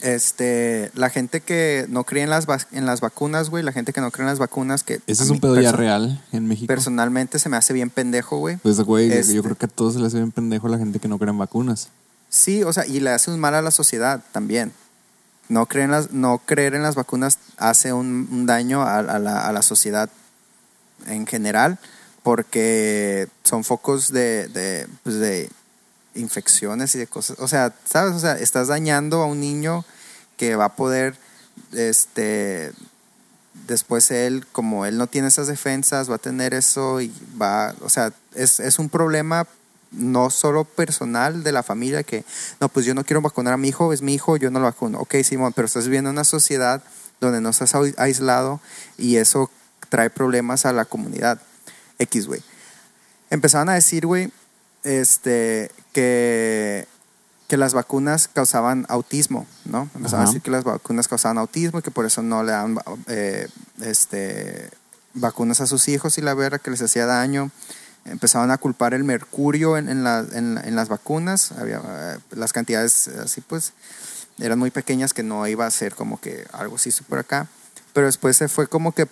[0.01, 4.01] este, la gente que no cree en las, en las vacunas, güey, la gente que
[4.01, 6.67] no cree en las vacunas, que Ese es un pedo ya real en México.
[6.67, 8.57] personalmente se me hace bien pendejo, güey.
[8.57, 10.79] Pues, güey, Este- yo creo que a todos se les hace bien pendejo a la
[10.79, 11.89] gente que no cree en vacunas.
[12.31, 14.73] Sí, o sea, y le hace un mal a la sociedad también.
[15.49, 19.19] No creer en las, no creer en las vacunas hace un, un daño a, a
[19.19, 20.09] la, a la sociedad
[21.07, 21.79] en general
[22.23, 25.51] porque son focos de, de, pues, de
[26.15, 27.39] infecciones y de cosas.
[27.41, 28.15] O sea, ¿sabes?
[28.15, 29.85] O sea, estás dañando a un niño
[30.37, 31.17] que va a poder,
[31.73, 32.73] este,
[33.67, 37.89] después él, como él no tiene esas defensas, va a tener eso y va, o
[37.89, 39.47] sea, es, es un problema
[39.91, 42.25] no solo personal de la familia que,
[42.61, 44.65] no, pues yo no quiero vacunar a mi hijo, es mi hijo, yo no lo
[44.65, 44.99] vacuno.
[44.99, 46.83] Ok, Simón, pero estás viviendo en una sociedad
[47.21, 48.61] donde no estás ai- aislado
[48.97, 49.51] y eso
[49.91, 51.41] trae problemas a la comunidad.
[51.99, 52.43] X, güey.
[53.29, 54.33] Empezaban a decir, güey,
[54.83, 56.87] este, que,
[57.49, 59.89] que las vacunas causaban autismo, ¿no?
[59.95, 62.79] Empezaban a decir que las vacunas causaban autismo y que por eso no le dan
[63.09, 63.49] eh,
[63.83, 64.71] este,
[65.15, 67.51] vacunas a sus hijos y la verga que les hacía daño.
[68.05, 71.53] Empezaban a culpar el mercurio en, en, la- en en las vacunas.
[71.53, 73.73] Había, eh, las cantidades así, pues,
[74.39, 77.47] eran muy pequeñas que no iba a ser como que algo así súper acá.
[77.93, 79.07] Pero después se fue como que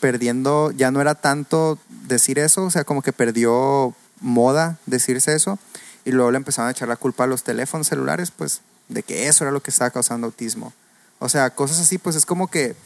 [0.00, 5.58] perdiendo, ya no era tanto decir eso, o sea, como que perdió moda decirse eso.
[6.04, 9.26] Y luego le empezaron a echar la culpa a los teléfonos celulares, pues, de que
[9.28, 10.72] eso era lo que estaba causando autismo.
[11.18, 12.76] O sea, cosas así, pues es como que,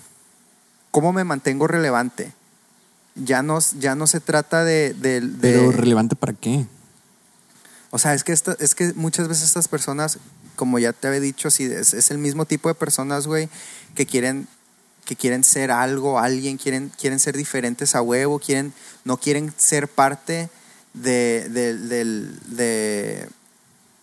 [0.90, 2.32] ¿cómo me mantengo relevante?
[3.16, 4.94] Ya no, ya no se trata de...
[4.94, 6.66] de- de- Pero relevante para qué?
[7.90, 10.18] o sea, es que, esta- es que muchas veces estas personas,
[10.56, 13.48] como ya te había dicho, sí, es, es el mismo tipo de personas, güey,
[13.94, 14.46] que quieren,
[15.06, 18.72] que quieren ser algo, alguien, quieren, quieren ser diferentes a huevo, quieren,
[19.04, 20.50] no quieren ser parte
[21.02, 21.48] de,
[22.48, 23.28] de-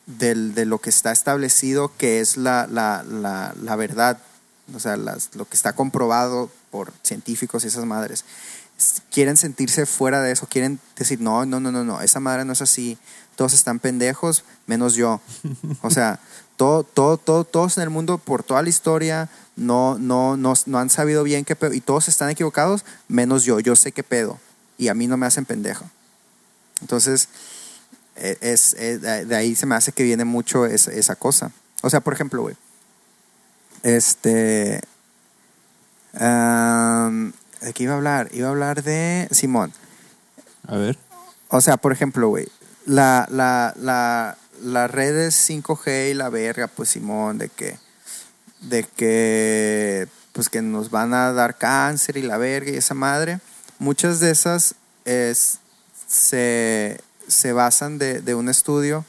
[0.06, 4.20] de, lo que está establecido, que es la, la, la, verdad,
[4.74, 8.24] o sea, las- lo que está comprobado por científicos y esas madres
[9.12, 12.54] quieren sentirse fuera de eso, quieren decir, no, no, no, no, no, esa madre no
[12.54, 12.98] es así,
[13.36, 15.22] todos están pendejos, menos yo.
[15.82, 16.20] O sea,
[16.58, 20.78] todo, todo, todo, todos en el mundo, por toda la historia, no, no, no, no
[20.78, 24.40] han sabido bien qué pedo, y todos están equivocados, menos yo, yo sé qué pedo,
[24.78, 25.90] y a mí no me hacen pendejo.
[26.82, 27.30] Entonces,
[28.16, 31.52] eh, es, eh, de ahí se me hace que viene mucho esa, esa cosa.
[31.82, 32.56] O sea, por ejemplo, güey,
[33.84, 34.82] este...
[36.20, 38.30] am, ¿De qué iba a hablar?
[38.32, 39.74] Iba a hablar de Simón.
[40.68, 40.98] A ver.
[41.48, 42.48] O sea, por ejemplo, güey,
[42.86, 47.78] la, la, la, las redes 5G y la verga, pues Simón, de que,
[48.62, 53.40] de que, pues que nos van a dar cáncer y la verga y esa madre,
[53.80, 55.60] muchas de esas es,
[56.16, 59.06] se, se basan de, de un estudio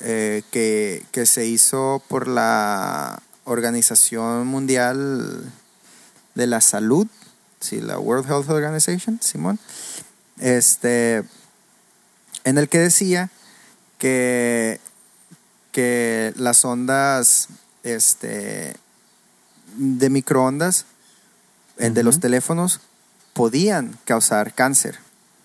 [0.00, 5.52] eh, que, que se hizo por la Organización Mundial
[6.34, 7.06] de la Salud,
[7.60, 9.58] sí, la World Health Organization, Simón,
[10.38, 11.24] este,
[12.44, 13.30] en el que decía
[13.98, 14.80] que,
[15.70, 17.48] que las ondas
[17.82, 18.74] este,
[19.76, 20.86] de microondas
[21.76, 22.80] eh, de los teléfonos
[23.34, 24.98] podían causar cáncer,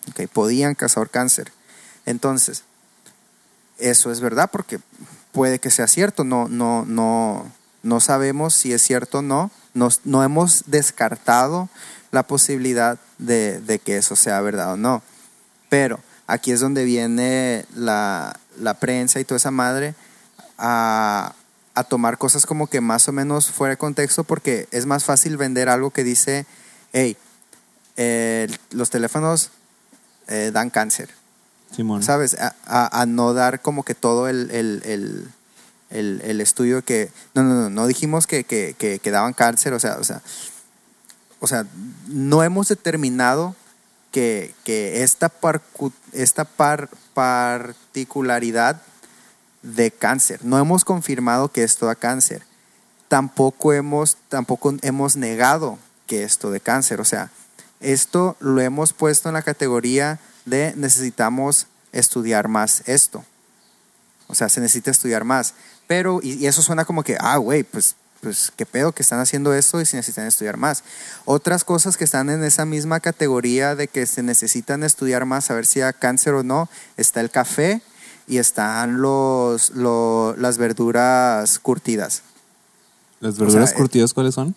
[0.10, 1.52] ok, podían causar cáncer.
[2.06, 2.64] Entonces,
[3.80, 4.80] eso es verdad porque
[5.32, 7.52] puede que sea cierto, no, no, no,
[7.84, 11.70] no sabemos si es cierto o no, Nos- no hemos descartado
[12.12, 15.04] la posibilidad de, de que eso sea verdad o no.
[15.70, 19.94] Pero aquí es donde viene la, la prensa y toda esa madre
[20.58, 21.36] a,
[21.76, 25.38] a tomar cosas como que más o menos fuera de contexto porque es más fácil
[25.38, 26.48] vender algo que dice,
[26.94, 27.16] hey,
[27.98, 29.52] eh, los teléfonos
[30.28, 31.10] eh, dan cáncer.
[31.76, 32.02] Simón.
[32.04, 32.36] ¿sabes?
[32.40, 35.28] A, a- a no dar como que todo el, el, el,
[35.90, 37.12] el- el estudio que...
[37.34, 40.22] No, no, no, no dijimos que, que, que, que daban cáncer, o sea, o sea,
[41.40, 41.66] o sea,
[42.08, 43.56] no hemos determinado
[44.12, 48.82] que, que esta, parcu- esta par- particularidad
[49.62, 50.40] de cáncer.
[50.44, 52.44] No hemos confirmado que esto da cáncer.
[53.08, 57.02] Tampoco hemos, tampoco hemos negado que esto de cáncer.
[57.02, 57.30] O sea,
[57.80, 63.24] esto lo hemos puesto en la categoría de necesitamos estudiar más esto.
[64.28, 65.54] O sea, se necesita estudiar más.
[65.88, 69.20] Pero, y, y eso suena como que, ah, güey, pues, pues, qué pedo que están
[69.20, 70.84] haciendo eso y se necesitan estudiar más.
[71.26, 75.54] Otras cosas que están en esa misma categoría de que se necesitan estudiar más, a
[75.54, 77.82] ver si da cáncer o no, está el café
[78.28, 82.24] y están los, lo- las verduras curtidas.
[83.22, 84.56] ¿Las verduras sea, curtidas cuáles son?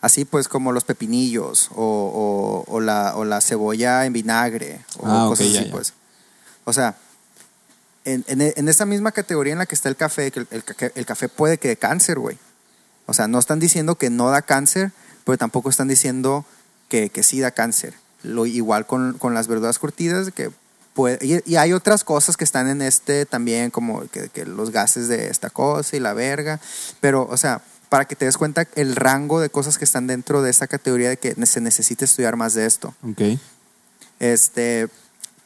[0.00, 5.06] Así pues como los pepinillos o, o- o la, o la cebolla en vinagre o
[5.06, 5.72] Ah, cosas ya, así ya.
[5.72, 5.92] pues.
[6.64, 6.96] O sea,
[8.04, 10.64] en, en, en esa misma categoría en la que está el café, que el, el
[10.94, 12.38] el café puede que dé cáncer, güey.
[13.06, 14.92] O sea, no están diciendo que no da cáncer,
[15.24, 16.44] pero tampoco están diciendo
[16.88, 17.94] que, que sí da cáncer.
[18.22, 20.50] Lo, igual con, con las verduras curtidas, que
[20.94, 24.70] puede, y, y hay otras cosas que están en este también, como que, que los
[24.70, 26.58] gases de esta cosa y la verga.
[27.00, 30.40] Pero, o sea, para que te des cuenta el rango de cosas que están dentro
[30.40, 32.94] de esta categoría de que se necesita estudiar más de esto.
[33.02, 33.38] Ok.
[34.18, 34.88] Este,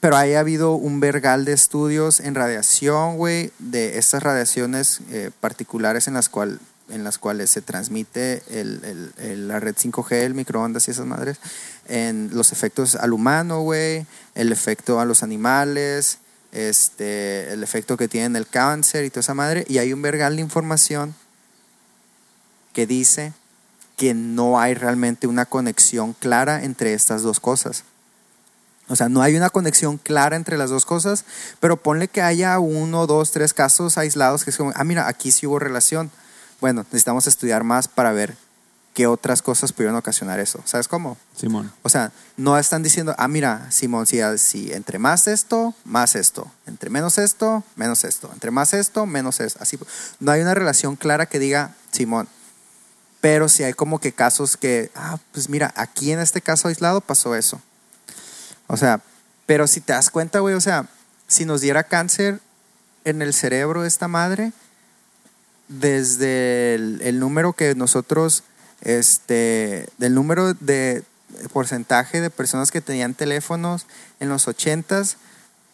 [0.00, 5.30] pero ahí ha habido un vergal de estudios en radiación, güey, de estas radiaciones eh,
[5.40, 10.12] particulares en las, cual, en las cuales se transmite el, el- el- la red 5G,
[10.12, 11.38] el microondas y esas madres,
[11.88, 16.18] en los efectos al humano, güey, el efecto a los animales,
[16.52, 19.64] este, el efecto que tiene el cáncer y toda esa madre.
[19.68, 21.14] Y hay un vergal de información
[22.74, 23.32] que dice
[23.96, 27.84] que no hay realmente una conexión clara entre estas dos cosas.
[28.88, 31.24] O sea, no hay una conexión clara entre las dos cosas,
[31.58, 35.32] pero ponle que haya uno, dos, tres casos aislados que es como, ah, mira, aquí
[35.32, 36.10] sí hubo relación.
[36.60, 38.36] Bueno, necesitamos estudiar más para ver
[38.92, 40.60] qué otras cosas pudieron ocasionar eso.
[40.64, 41.16] ¿Sabes cómo?
[41.36, 41.72] Simón.
[41.82, 46.50] O sea, no están diciendo, ah, mira, Simón, si, si entre más esto, más esto.
[46.66, 48.30] Entre menos esto, menos esto.
[48.32, 49.58] Entre más esto, menos esto.
[49.62, 49.78] Así,
[50.20, 52.28] no hay una relación clara que diga, Simón.
[53.24, 57.00] Pero sí hay como que casos que, ah, pues mira, aquí en este caso aislado
[57.00, 57.58] pasó eso.
[58.66, 59.00] O sea,
[59.46, 60.90] pero si te das cuenta, güey, o sea,
[61.26, 62.42] si nos diera cáncer
[63.06, 64.52] en el cerebro esta madre,
[65.68, 68.42] desde el, el número que nosotros,
[68.82, 71.02] este, del número de
[71.54, 73.86] porcentaje de personas que tenían teléfonos
[74.20, 75.16] en los ochentas,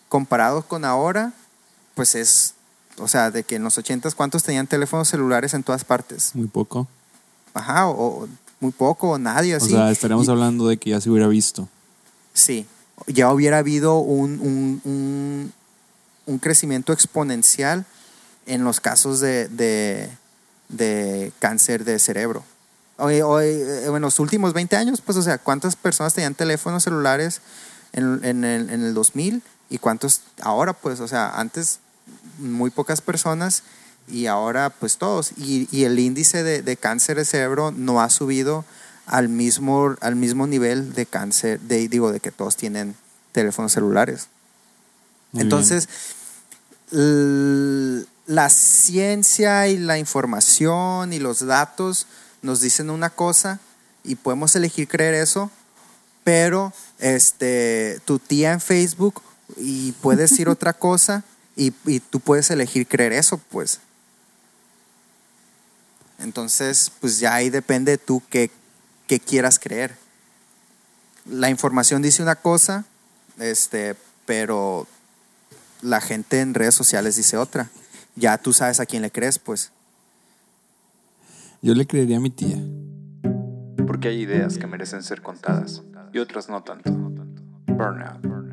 [0.09, 1.33] comparado con ahora,
[1.97, 2.55] pues es,
[2.99, 6.31] o sea, de que en los ochentas, ¿cuántos tenían teléfonos celulares en todas partes?
[6.37, 6.87] Muy poco.
[7.55, 8.29] Ajá, o, o
[8.61, 9.71] muy poco, o nadie O así.
[9.71, 11.69] sea, estaríamos Y- hablando de que ya se hubiera visto.
[12.35, 12.67] Sí,
[13.07, 15.53] ya hubiera habido un, un, un-
[16.27, 17.85] un crecimiento exponencial
[18.47, 20.09] en los casos de, de,
[20.69, 22.45] de cáncer de cerebro.
[22.99, 26.85] Hoy, hoy, eh, en los últimos 20 años, pues, o sea, ¿cuántas personas tenían teléfonos
[26.85, 27.41] celulares
[27.93, 30.73] en, en el, en el 2000 y cuántos ahora?
[30.75, 31.81] Pues, o sea, antes
[32.39, 33.63] muy pocas personas
[34.11, 35.33] y ahora pues todos.
[35.37, 38.64] Y, y el índice de, de cáncer de cerebro no ha subido
[39.11, 42.94] al mismo, al mismo nivel de cáncer, de, digo, de que todos tienen
[43.33, 44.29] teléfonos celulares.
[45.33, 45.88] Muy Entonces,
[46.92, 52.07] la ciencia y la información y los datos
[52.42, 53.59] nos dicen una cosa
[54.05, 55.51] y podemos elegir creer eso,
[56.23, 59.23] pero este, tu tía en Facebook
[59.57, 61.25] y puede decir otra cosa
[61.57, 63.81] y, y tú puedes elegir creer eso, pues.
[66.20, 68.50] Entonces, pues ya ahí depende de tú qué,
[69.06, 69.96] qué quieras creer.
[71.24, 72.85] La información dice una cosa,
[73.38, 74.87] este, pero
[75.83, 77.70] la gente en redes sociales dice otra.
[78.16, 79.72] Ya tú sabes a quién le crees, pues.
[81.62, 82.59] Yo le creería a mi tía.
[83.87, 86.90] Porque hay ideas que merecen ser contadas y otras no tanto.
[87.66, 88.50] Burnout.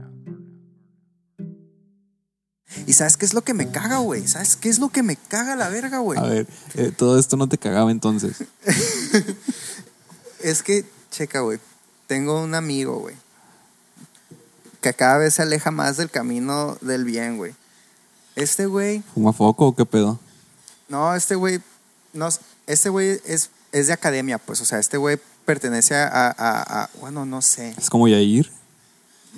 [2.85, 4.27] ¿Y sabes qué es lo que me caga, güey?
[4.27, 6.19] ¿Sabes qué es lo que me caga la verga, güey?
[6.19, 8.37] A ver, eh, todo esto no te cagaba entonces.
[10.39, 11.59] Es que, checa, güey.
[12.07, 13.15] Tengo un amigo, güey.
[14.81, 17.53] Que cada vez se aleja más del camino del bien, güey.
[18.35, 20.19] Este güey, ¿Fuma foco o qué pedo?
[20.89, 21.59] no, este güey,
[22.13, 22.29] no,
[22.67, 24.61] este güey es, es de academia, pues.
[24.61, 27.73] O sea, este güey pertenece a, a- a- a- bueno, no sé.
[27.77, 28.51] Es como Yair.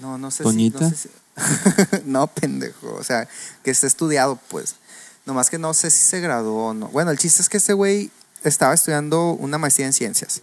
[0.02, 0.80] No, no sé ¿Toñita?
[0.80, 0.84] si.
[0.84, 1.10] No, sé si-
[2.06, 2.94] no, pendejo.
[2.96, 3.28] O sea,
[3.64, 4.76] que esté estudiado, pues.
[5.26, 6.88] Nomás que no sé si se graduó o no.
[6.88, 8.12] Bueno, el chiste es que este güey
[8.44, 10.42] estaba estudiando una maestría en ciencias.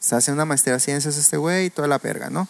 [0.00, 2.48] Está haciendo una maestría en ciencias este güey y toda la verga, ¿no?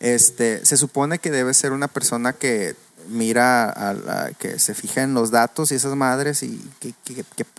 [0.00, 2.76] Este, se supone que debe ser una persona que
[3.08, 3.94] mira,
[4.38, 6.94] que se fija en los datos y esas madres y qué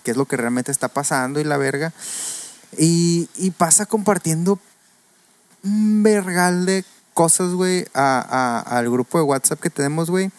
[0.06, 1.94] es lo que realmente está pasando y la verga.
[2.78, 4.60] Y, y pasa compartiendo
[5.64, 6.84] un vergal de
[7.16, 8.20] cosas, güey, a-
[8.68, 10.30] a- al grupo de WhatsApp que tenemos, güey,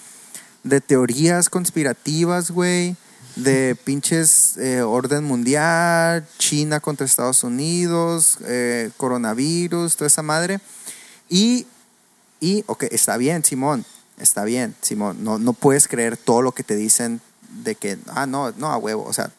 [0.63, 2.95] de teorías conspirativas, güey,
[3.35, 10.61] de pinches eh, orden mundial, China contra Estados Unidos, eh, coronavirus, toda esa madre.
[11.29, 11.67] Y,
[12.41, 13.85] y, ok, está bien, Simón,
[14.19, 17.21] está bien, Simón, no, no puedes creer todo lo que te dicen
[17.65, 19.31] de que, ah, no, no, a huevo, o sea,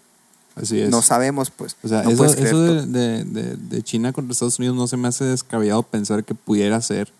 [0.56, 0.90] Así es.
[0.90, 1.76] no sabemos, pues.
[1.84, 2.86] o sea, no eso, eso todo.
[2.86, 6.34] de, de- de- de China contra Estados Unidos no se me hace descabellado pensar que
[6.36, 7.12] pudiera ser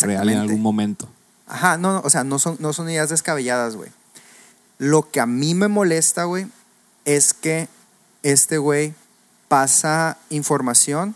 [0.00, 1.08] real en algún momento.
[1.46, 3.90] Ajá, no, no, o sea, no son, no son ideas descabelladas, güey.
[4.78, 6.46] Lo que a mí me molesta, güey,
[7.04, 7.68] es que
[8.22, 8.94] este güey
[9.48, 11.14] pasa información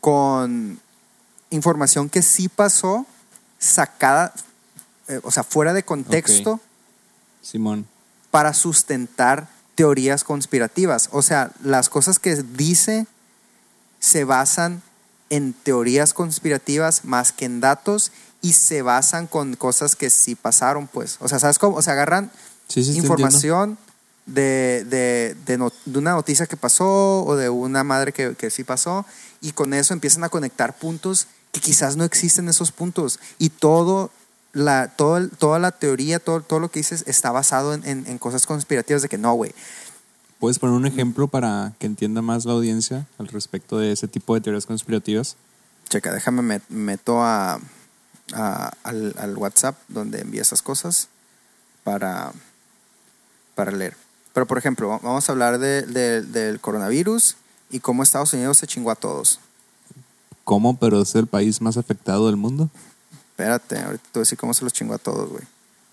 [0.00, 0.80] con
[1.50, 3.06] información que sí pasó,
[3.58, 4.32] sacada,
[5.08, 6.60] eh, o sea, fuera de contexto.
[7.42, 7.86] Simón.
[8.30, 11.08] para sustentar teorías conspirativas.
[11.10, 13.06] O sea, las cosas que dice
[13.98, 14.82] se basan
[15.30, 18.12] en teorías conspirativas más que en datos
[18.42, 21.16] y se basan con cosas que sí pasaron, pues.
[21.20, 21.76] O sea, ¿sabes cómo?
[21.76, 22.30] O sea, agarran
[22.68, 23.78] Sí, sí, sí, información
[24.26, 28.50] de, de, de no- de una noticia que pasó o de una madre que, que
[28.50, 29.04] sí pasó
[29.40, 34.10] y con eso empiezan a conectar puntos que quizás no existen esos puntos y todo
[34.52, 38.18] la, todo toda la teoría, todo, todo lo que dices está basado en, en- en
[38.18, 39.52] cosas conspirativas de que no, güey.
[40.40, 44.34] ¿Puedes poner un ejemplo para que entienda más la audiencia al respecto de ese tipo
[44.34, 45.36] de teorías conspirativas?
[45.90, 47.60] Checa, déjame me meto a,
[48.32, 51.08] a- al, al WhatsApp donde envía esas cosas
[51.84, 52.32] para,
[53.54, 53.96] para leer.
[54.32, 57.36] Pero por ejemplo, va- vamos a hablar de- de- del coronavirus
[57.70, 59.40] y cómo Estados Unidos se chingó a todos.
[60.44, 60.76] ¿Cómo?
[60.78, 62.70] Pero es el país más afectado del mundo.
[63.32, 65.44] Espérate, ahorita te voy a decir cómo se los chingó a todos, güey.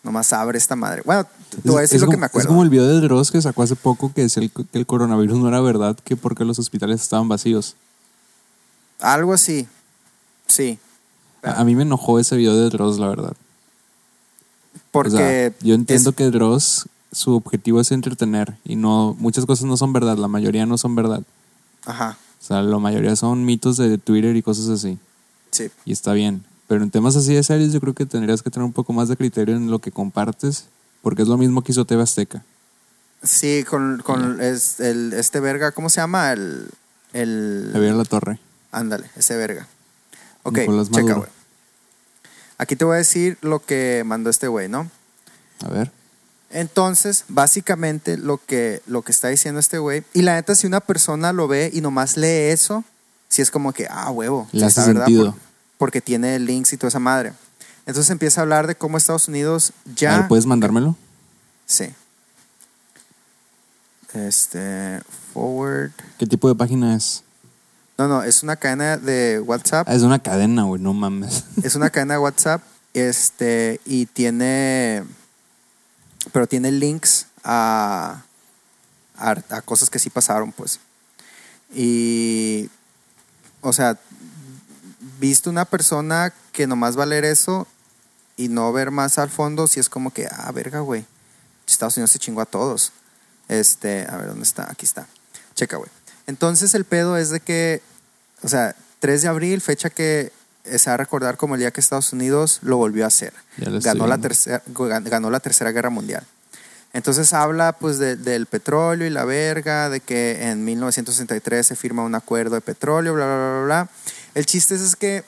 [0.07, 1.01] Nomás abre esta madre.
[1.05, 2.47] Bueno, te te voy a Es- decir es lo que me Es acuerdo.
[2.47, 5.37] como el video de Dross que sacó hace poco que decía el- que el coronavirus
[5.37, 7.75] no era verdad, que porque los hospitales estaban vacíos.
[9.01, 9.67] Algo así.
[10.47, 10.79] Sí.
[11.43, 13.33] A, a mí me enojó ese video de Dross, la verdad.
[14.91, 19.45] Porque O sea, yo entiendo es- que Dross, su objetivo es entretener y no muchas
[19.45, 21.21] cosas no son verdad, la mayoría no son verdad.
[21.85, 24.97] Ajá, O sea, la mayoría son mitos de Twitter y cosas así.
[25.51, 25.69] sí.
[25.83, 26.45] Y está bien.
[26.67, 29.07] Pero en temas así de serios yo creo que tendrías que tener un poco más
[29.07, 30.65] de criterio en lo que compartes,
[31.01, 32.43] porque es lo mismo que hizo TV Azteca.
[33.23, 36.33] Sí, con, con es- el, este verga, ¿cómo se llama?
[36.33, 36.69] El...
[37.13, 38.39] el Javier La Torre.
[38.71, 39.67] Ándale, ese verga.
[40.43, 40.59] Ok,
[40.91, 41.29] checa, güey.
[42.57, 44.89] Aquí te voy a decir lo que mandó este güey, ¿no?
[45.65, 45.91] A ver.
[46.49, 50.79] Entonces, básicamente lo que, lo que está diciendo este güey, y la neta, si una
[50.79, 52.83] persona lo ve y nomás lee eso,
[53.27, 55.33] si es como que, ah, huevo, Le hace ¿verdad?
[55.77, 57.33] Porque tiene links y toda esa madre.
[57.85, 60.17] Entonces empieza a hablar de cómo Estados Unidos A ya...
[60.19, 60.95] ver, ¿puedes mandármelo?
[61.65, 61.93] Sí.
[64.13, 65.01] Este,
[65.33, 65.91] forward.
[66.17, 67.23] ¿Qué tipo de página es?
[67.97, 69.87] No, no, es una cadena de WhatsApp.
[69.89, 71.45] Ah, es una cadena, güey, no mames.
[71.63, 72.61] Es una cadena de WhatsApp.
[72.93, 75.03] Este, y tiene.
[76.31, 78.23] Pero tiene links a,
[79.17, 80.79] a, a cosas que sí pasaron, pues.
[81.73, 82.69] Y.
[83.61, 83.97] O sea,
[85.19, 87.67] viste una persona que nomás va a leer eso
[88.35, 91.05] y no ver más al fondo, si es como que, ah, verga, güey.
[91.67, 92.91] Estados Unidos se chingó a todos.
[93.49, 94.69] Este, a ver, ¿dónde está?
[94.71, 95.07] Aquí está.
[95.55, 95.89] Checa, güey.
[96.27, 97.81] Entonces el pedo es de que,
[98.43, 100.31] o sea, 3 de abril, fecha que
[100.65, 103.33] se va a recordar como el día que Estados Unidos lo volvió a hacer.
[103.85, 104.61] Ganó la, tercera,
[105.01, 106.25] ganó la tercera guerra mundial.
[106.93, 112.03] Entonces habla pues de- del petróleo y la verga, de que en 1963 se firma
[112.03, 113.89] un acuerdo de petróleo, bla, bla, bla, bla.
[114.37, 115.23] El chiste es, es que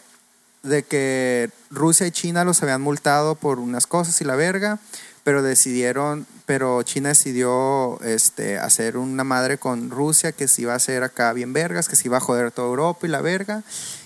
[0.61, 4.77] de que Rusia y China los habían multado por unas cosas y la verga,
[5.23, 10.75] pero decidieron, pero China decidió este, hacer una madre con Rusia que se iba a
[10.75, 13.63] hacer acá bien vergas, que se iba a joder toda Europa y la verga,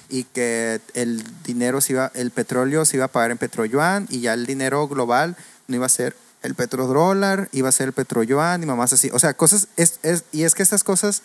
[0.08, 4.22] y que el dinero se iba, el petróleo se iba a pagar en petroyuan y
[4.22, 5.36] ya el dinero global
[5.68, 9.10] no iba a ser el petrodólar, iba a ser el petroyuan y mamás así.
[9.12, 11.24] O sea, cosas, es, es- y es que estas cosas,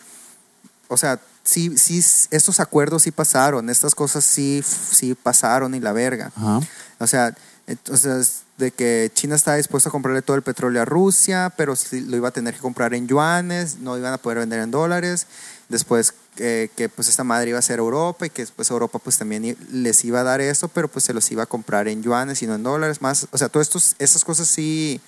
[0.89, 4.61] o sea, sí, sí, estos acuerdos sí pasaron, estas cosas sí,
[4.91, 6.31] sí pasaron y la verga.
[6.35, 6.59] Ajá.
[6.99, 7.33] O sea,
[7.67, 12.01] entonces de que China estaba dispuesto a comprarle todo el petróleo a Rusia, pero sí
[12.01, 15.27] lo iba a tener que comprar en yuanes, no iban a poder vender en dólares.
[15.69, 19.17] Después eh, que pues esta madre iba a ser Europa y que después Europa pues
[19.17, 22.41] también les iba a dar eso, pero pues se los iba a comprar en yuanes
[22.41, 23.27] y no en dólares más.
[23.31, 23.69] O sea, todas
[23.99, 24.99] estas cosas sí,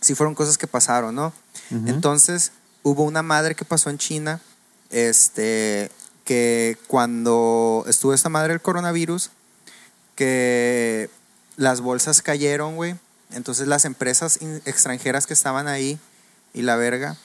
[0.00, 1.32] sí fueron cosas que pasaron, ¿no?
[1.86, 2.52] Entonces
[2.82, 4.40] hubo una madre que pasó en China,
[4.90, 5.90] este,
[6.24, 9.30] que cuando estuvo esta madre del coronavirus,
[10.14, 11.10] que
[11.56, 12.96] las bolsas cayeron, güey.
[13.30, 15.98] Entonces las empresas extranjeras que estaban ahí
[16.54, 17.16] y la verga,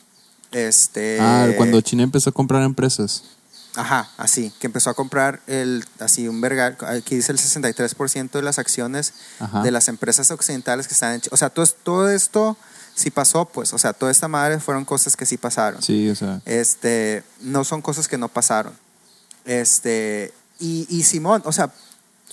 [0.51, 1.18] este...
[1.22, 3.24] Ah, cuando China empezó a comprar empresas.
[3.76, 8.41] Ajá, así, que empezó a comprar el, así un vergal, aquí dice el 63% de
[8.43, 9.64] las acciones Ajá.
[9.64, 12.55] de las empresas occidentales que están en Chi- O sea, todo esto
[12.95, 15.81] sí pasó, pues, o sea, toda esta madre fueron cosas que sí pasaron.
[15.81, 16.41] Sí, o sea.
[16.45, 18.73] Este, no son cosas que no pasaron.
[19.45, 21.71] Este, y, y Simón, o sea,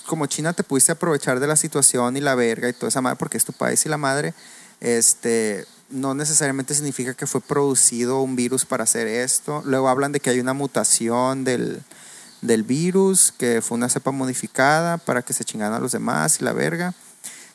[0.05, 3.17] como China te pudiste aprovechar de la situación y la verga y toda esa madre
[3.17, 4.33] porque es tu país y la madre,
[4.79, 9.61] este, no necesariamente significa que fue producido un virus para hacer esto.
[9.65, 11.81] Luego hablan de que hay una mutación del,
[12.41, 16.43] del virus, que fue una cepa modificada para que se chingaran a los demás y
[16.43, 16.93] la verga.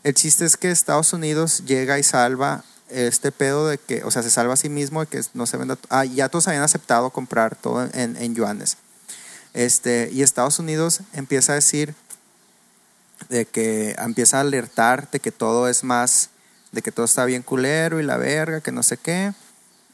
[0.05, 4.23] El chiste es que Estados Unidos llega y salva este pedo de que, o sea,
[4.23, 5.79] se salva a sí mismo de que no se venda.
[5.89, 8.77] Ah, ya todos habían aceptado comprar todo en, en yuanes.
[9.55, 11.95] Este, y Estados Unidos empieza a decir
[13.29, 16.31] de que empieza a alertar de que todo es más,
[16.73, 19.33] de que todo está bien culero y la verga, que no sé qué.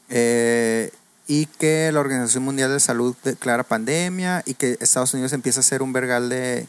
[0.09, 0.91] Eh,
[1.27, 5.61] y que la Organización Mundial de Salud declara pandemia y que Estados Unidos empieza a
[5.61, 6.67] hacer un vergal de,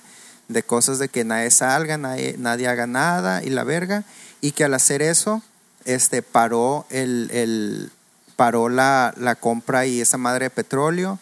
[0.49, 4.05] de cosas de que nadie salga, nadie, nadie haga nada y la verga.
[4.41, 5.43] Y que al hacer eso,
[5.85, 7.91] este, paró, el, el-
[8.37, 11.18] paró la, la compra y esa madre de petróleo.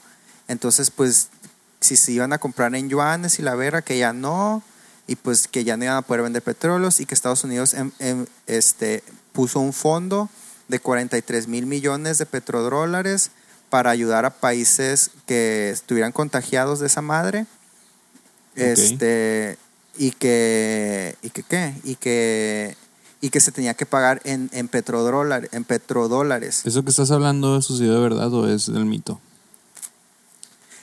[0.48, 1.28] Entonces, pues,
[1.80, 4.62] si se iban a comprar en yuanes y la verga, que ya no,
[5.06, 7.90] y pues que ya no iban a poder vender petróleos y que Estados Unidos em-
[7.98, 9.02] em, este,
[9.32, 10.30] puso un fondo
[10.68, 13.30] de 43 mil millones de petrodólares
[13.68, 17.46] para ayudar a países que estuvieran contagiados de esa madre.
[18.54, 19.58] Este,
[19.96, 21.74] y que, y que, ¿qué?
[21.84, 22.76] Y que,
[23.22, 26.60] y que se tenía que pagar en, en petrodólares, en petrodólares.
[26.66, 29.18] ¿Eso que estás hablando sucedió de verdad o es el mito?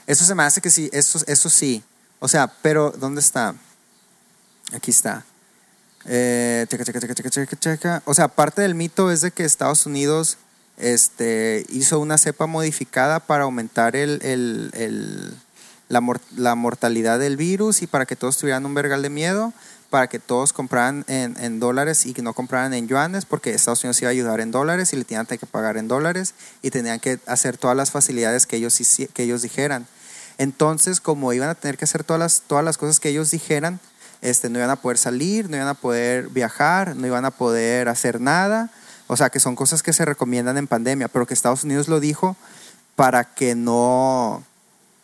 [0.08, 1.84] Eso se me hace que sí, eso, eso sí.
[2.20, 3.54] O sea, pero ¿dónde está?
[4.74, 5.24] Aquí está.
[6.06, 8.02] Eh, checa, checa, checa, checa, checa, checa.
[8.06, 10.38] O sea, parte del mito es de que Estados Unidos
[10.78, 15.34] este, hizo una cepa modificada para aumentar el, el- el-
[15.90, 19.54] la, mor- la mortalidad del virus y para que todos tuvieran un vergal de miedo,
[19.90, 24.02] para que todos compraran en, dólares y que no compraran en yuanes, porque Estados Unidos
[24.02, 27.20] iba a ayudar en dólares y le tenían que pagar en dólares y tenían que
[27.26, 28.80] hacer todas las facilidades que ellos,
[29.14, 29.88] que ellos dijeran.
[30.38, 33.80] Entonces, como iban a tener que hacer todas las, todas las cosas que ellos dijeran,
[34.22, 37.90] este, no iban a poder salir, no iban a poder viajar, no iban a poder
[37.90, 38.70] hacer nada.
[39.08, 42.00] O sea, que son cosas que se recomiendan en pandemia, pero que Estados Unidos lo
[42.00, 42.36] dijo
[42.96, 44.44] para que no,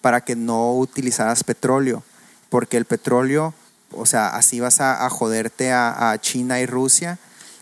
[0.02, 2.04] para que no utilizaras petróleo,
[2.50, 3.54] porque el petróleo,
[3.96, 7.18] o sea, así vas a, joderte a, China y Rusia,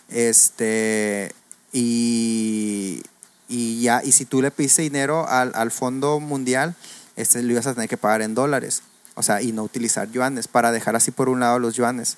[0.10, 1.34] este,
[1.72, 3.04] y,
[3.48, 6.76] y ya, y si tú le pediste dinero al, al Fondo Mundial,
[7.16, 8.84] este lo ibas a tener que pagar en dólares,
[9.16, 12.18] o sea, y no utilizar yuanes, para dejar así por un lado los yuanes.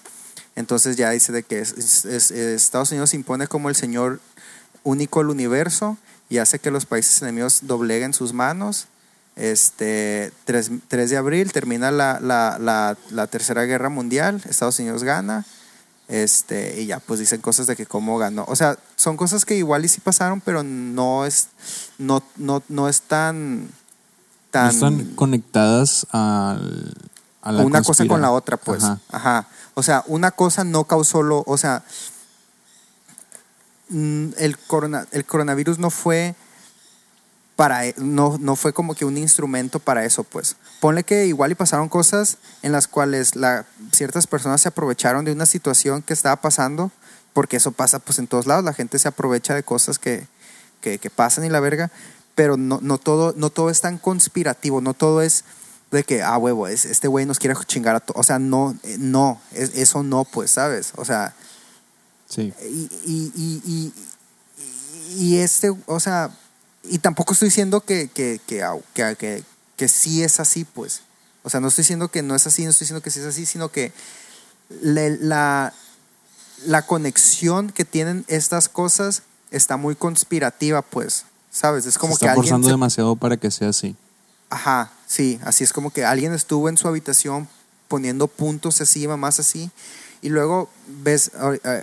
[0.55, 4.21] Entonces ya dice de que es- es- es- Estados Unidos impone como el señor
[4.83, 5.97] único del universo
[6.29, 8.87] y hace que los países enemigos dobleguen sus manos.
[9.35, 15.03] Este 3, 3 de abril termina la, la, la, la tercera guerra mundial, Estados Unidos
[15.03, 15.45] gana.
[16.07, 18.45] Este, y ya pues dicen cosas de que cómo ganó.
[18.47, 21.49] O sea, son cosas que igual y sí pasaron, pero no es,
[21.97, 23.69] no, no, no es tan, No
[24.51, 26.93] tan están conectadas al,
[27.41, 28.83] a la una cosa con la otra, pues.
[28.83, 28.99] Ajá.
[29.09, 29.47] Ajá.
[29.73, 31.83] O sea, una cosa no causó lo, o sea,
[33.89, 36.35] mm, el, corona, el coronavirus no fue
[37.55, 40.55] para, e- no, no fue como que un instrumento para eso, pues.
[40.81, 45.31] Ponle que igual y pasaron cosas en las cuales la, ciertas personas se aprovecharon de
[45.31, 46.91] una situación que estaba pasando,
[47.33, 50.27] porque eso pasa pues en todos lados, la gente se aprovecha de cosas que,
[50.81, 51.91] que, que pasan y la verga,
[52.35, 55.45] pero no, no, todo, no todo es tan conspirativo, no todo es
[55.91, 58.19] de que, ah, huevo, es, este güey nos quiere chingar a todos.
[58.19, 60.91] O sea, no, eh, no, es- eso no, pues, ¿sabes?
[60.97, 61.33] O sea,
[62.27, 62.53] Sí.
[62.63, 63.93] y, y, y,
[65.17, 66.31] y, y este, o sea,
[66.89, 68.63] y tampoco estoy diciendo que, que, que,
[68.93, 69.43] que, que,
[69.77, 71.01] que sí es así, pues.
[71.43, 73.25] O sea, no estoy diciendo que no es así, no estoy diciendo que sí es
[73.25, 73.91] así, sino que
[74.81, 75.73] la, la,
[76.65, 81.25] la conexión que tienen estas cosas está muy conspirativa, pues.
[81.51, 81.85] ¿Sabes?
[81.85, 83.95] Es como se que está alguien forzando se- demasiado para que sea así.
[84.49, 87.47] Ajá, sí, así es como que alguien estuvo en su habitación
[87.87, 89.71] poniendo puntos así, mamás así,
[90.21, 90.69] y luego
[91.03, 91.31] ves,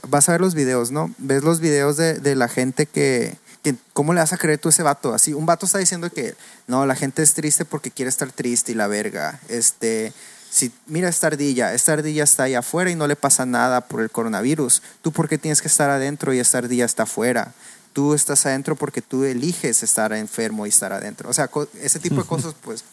[0.09, 1.15] vas a ver los videos, ¿no?
[1.19, 4.69] Ves los videos de, de la gente que, que, ¿cómo le vas a creer tú
[4.69, 5.15] a ese vato?
[5.15, 6.35] Así, un vato está diciendo que,
[6.67, 10.13] no, la gente es triste porque quiere estar triste y la verga, este,
[10.51, 14.03] si, mira esta ardilla, esta ardilla está ahí afuera y no le pasa nada por
[14.03, 17.55] el coronavirus, ¿tú por qué tienes que estar adentro y esta ardilla está afuera?
[17.95, 21.31] Tú estás adentro porque tú eliges estar enfermo y estar adentro.
[21.31, 21.51] O sea,
[21.81, 22.85] ese tipo de cosas, pues.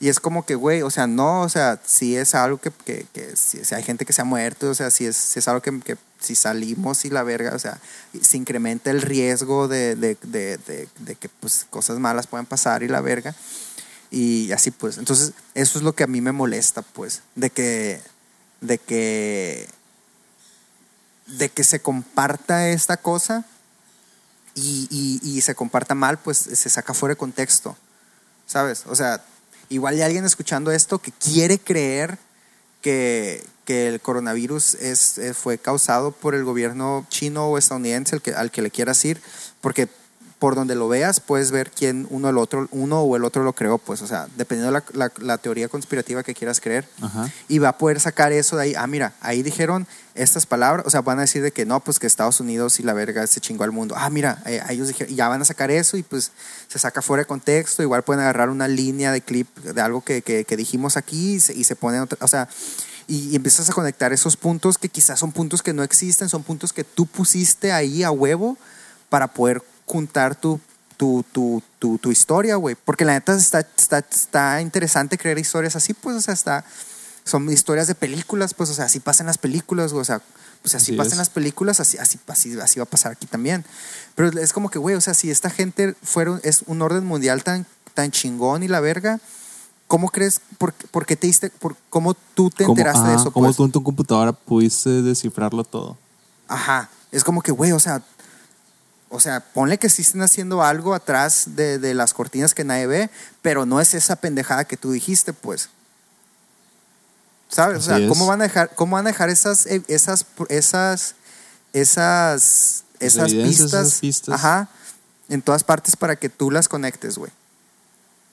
[0.00, 3.06] Y es como que, güey, o sea, no, o sea, si es algo que, que,
[3.12, 5.48] que si, si hay gente que se ha muerto, o sea, si es, si es
[5.48, 7.78] algo que, que si salimos y la verga, o sea,
[8.20, 10.58] se incrementa el riesgo de, de, de,
[10.98, 13.34] de, que pues cosas malas puedan pasar y la verga.
[14.10, 14.98] Y así pues.
[14.98, 17.22] Entonces, eso es lo que a mí me molesta, pues.
[17.34, 18.00] De que.
[18.60, 19.68] De que.
[21.26, 23.44] De que se comparta esta cosa
[24.54, 27.76] y, y- y se comparta mal, pues se saca fuera de contexto.
[28.46, 28.82] ¿Sabes?
[28.86, 29.24] O sea,
[29.70, 32.18] igual hay alguien escuchando esto que quiere creer
[32.82, 38.22] que, que el coronavirus es, eh, fue causado por el gobierno chino o estadounidense, el
[38.22, 39.20] que, al que le quieras ir,
[39.60, 39.88] porque
[40.40, 43.52] por donde lo veas puedes ver quién uno, el otro, uno o el otro lo
[43.52, 47.30] creó, pues, o sea, dependiendo de la, la- la teoría conspirativa que quieras creer Ajá.
[47.46, 48.74] y va a poder sacar eso de ahí.
[48.76, 49.86] Ah, mira, ahí dijeron
[50.16, 52.82] estas palabras, o sea, van a decir de que no, pues que Estados Unidos y
[52.82, 53.94] la verga se chingó al mundo.
[53.96, 56.32] Ah, mira, eh, ellos dijeron, y ya van a sacar eso y pues
[56.66, 57.80] se saca fuera de contexto.
[57.84, 61.40] Igual pueden agarrar una línea de clip de algo que, que, que dijimos aquí y
[61.40, 62.48] se, y se ponen, otra, o sea,
[63.12, 66.42] y, y empiezas a conectar esos puntos que quizás son puntos que no existen, son
[66.42, 68.56] puntos que tú pusiste ahí a huevo
[69.10, 70.58] para poder juntar tu,
[70.96, 72.74] tu, tu, tu, tu historia, güey.
[72.74, 76.64] Porque la neta está, está, está interesante crear historias así, pues, o sea, está,
[77.22, 80.22] son historias de películas, pues, o sea, así pasan las películas, güey, o sea,
[80.62, 83.62] pues así, Así pasan las películas, así, así, así, así va a pasar aquí también.
[84.14, 87.44] Pero es como que, güey, o sea, si esta gente fuera, es un orden mundial
[87.44, 89.20] tan, tan chingón y la verga,
[89.92, 93.30] ¿cómo crees, por, por qué te diste, por, cómo tú te ¿Cómo, enteraste de eso?
[93.30, 93.56] cómo pues?
[93.58, 95.98] tú en tu computadora pudiste descifrarlo todo?
[96.48, 96.88] Ajá.
[97.10, 98.02] Es como que, güey, o sea,
[99.10, 102.86] o sea, ponle que sí estén haciendo algo atrás de, de las cortinas que nadie
[102.86, 103.10] ve,
[103.42, 105.68] pero no es esa pendejada que tú dijiste, pues.
[107.50, 107.80] ¿Sabes?
[107.80, 108.08] o sea.
[108.08, 111.16] ¿cómo van a dejar, cómo van a dejar esas, eh, esas, esas,
[111.74, 114.34] esas, esas pistas, esas pistas.
[114.36, 114.70] ajá,
[115.28, 117.30] en todas partes para que tú las conectes, güey?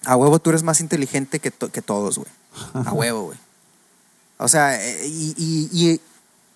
[0.05, 2.29] A huevo tú eres más inteligente que, to- que todos, güey.
[2.73, 3.37] A huevo, güey.
[4.37, 6.01] O sea, y, y, y,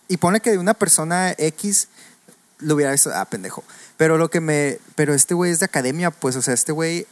[0.07, 1.89] y pone que de una persona X
[2.59, 3.63] lo hubiera visto, ah, pendejo.
[3.97, 7.05] Pero lo que me, pero este güey es de academia, pues, o sea, este güey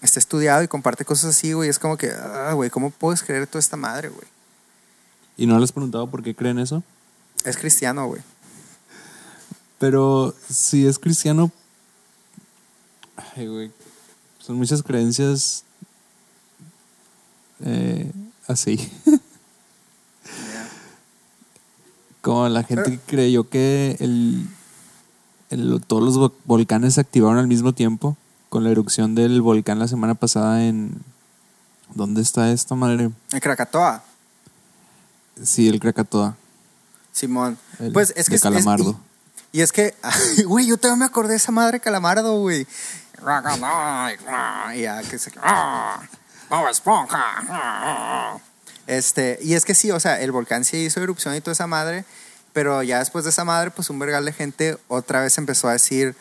[0.00, 1.68] está estudiado y comparte cosas así, güey.
[1.68, 4.26] Es como que, ah, güey, ¿cómo puedes creer toda esta madre, güey?
[5.36, 6.82] ¿Y no les has preguntado por qué creen eso?
[7.44, 8.22] Es cristiano, güey.
[9.78, 11.50] Pero si es cristiano,
[13.36, 13.72] ay, güey,
[14.40, 15.64] son muchas creencias
[17.64, 18.10] eh,
[18.48, 18.90] así.
[22.22, 24.46] Como la gente que creyó que el,
[25.50, 28.16] el- todos los vo- volcanes se activaron al mismo tiempo
[28.50, 31.00] con la erupción del volcán la semana pasada en...
[31.94, 33.10] ¿Dónde está esta madre?
[33.32, 34.04] En Krakatoa,
[35.42, 36.36] Sí, el Krakatoa.
[37.12, 37.58] Simón.
[37.80, 39.00] El pues es que de es- Calamardo.
[39.52, 39.94] y, y es que,
[40.46, 42.66] güey, yo también me acordé de esa madre Calamardo, güey.
[44.74, 45.30] Y ya, que se-
[46.70, 48.40] Esponja.
[48.86, 51.66] Este, y es que sí, o sea, el volcán sí hizo erupción y toda esa
[51.66, 52.04] madre,
[52.52, 55.72] pero ya después de esa madre, pues un vergal de gente otra vez empezó a
[55.72, 56.16] decir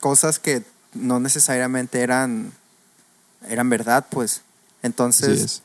[0.00, 0.62] cosas que
[0.94, 2.52] no necesariamente eran,
[3.48, 4.42] eran verdad, pues.
[4.82, 5.62] Entonces, es.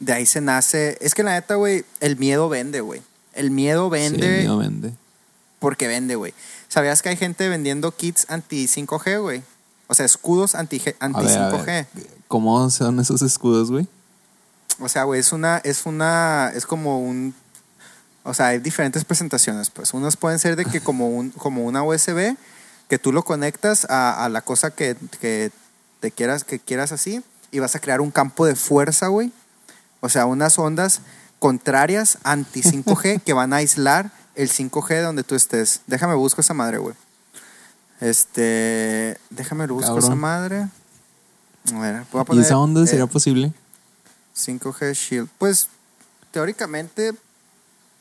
[0.00, 0.98] de ahí se nace.
[1.00, 3.00] Es que la neta, güey, el miedo vende, güey.
[3.32, 4.92] El miedo Sí, vende el miedo vende.
[5.60, 6.34] Porque vende, güey.
[6.68, 9.42] ¿Sabías que hay gente vendiendo kits anti 5G, güey?
[9.86, 11.66] O sea, escudos anti, anti A ver, a 5G.
[11.66, 11.86] ver,
[12.26, 13.86] ¿Cómo son esos escudos, güey?
[14.80, 17.34] O sea, güey, es una, es una, es como un,
[18.22, 19.92] o sea, hay diferentes presentaciones, pues.
[19.94, 22.36] Unos pueden ser de que como un, como una USB,
[22.88, 25.52] que tú lo conectas a, a la cosa que, que
[26.00, 29.32] te quieras, que quieras así, y vas a crear un campo de fuerza, güey.
[30.00, 31.02] O sea, unas ondas
[31.38, 35.80] contrarias anti 5G que van a aislar el 5G de donde tú estés.
[35.86, 36.94] Déjame busco esa madre, güey.
[38.00, 40.04] Este, déjame busco Cabrón.
[40.04, 40.68] esa madre.
[41.74, 43.52] A ver, voy a ¿Y poner, esa onda eh, sería posible?
[44.36, 45.28] 5G Shield.
[45.38, 45.68] Pues
[46.30, 47.12] teóricamente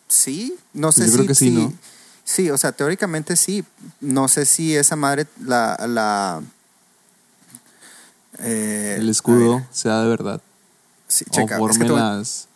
[0.08, 0.56] sí.
[0.74, 1.14] No sé Yo si.
[1.14, 1.74] creo que sí, si- ¿no?
[2.24, 3.66] Sí, o sea, teóricamente sí.
[4.00, 5.76] No sé si esa madre la.
[5.88, 6.42] la
[8.40, 10.42] eh, el escudo sea de verdad.
[11.08, 11.44] sí, o checa.
[11.46, 12.48] Es que, forme te voy, las.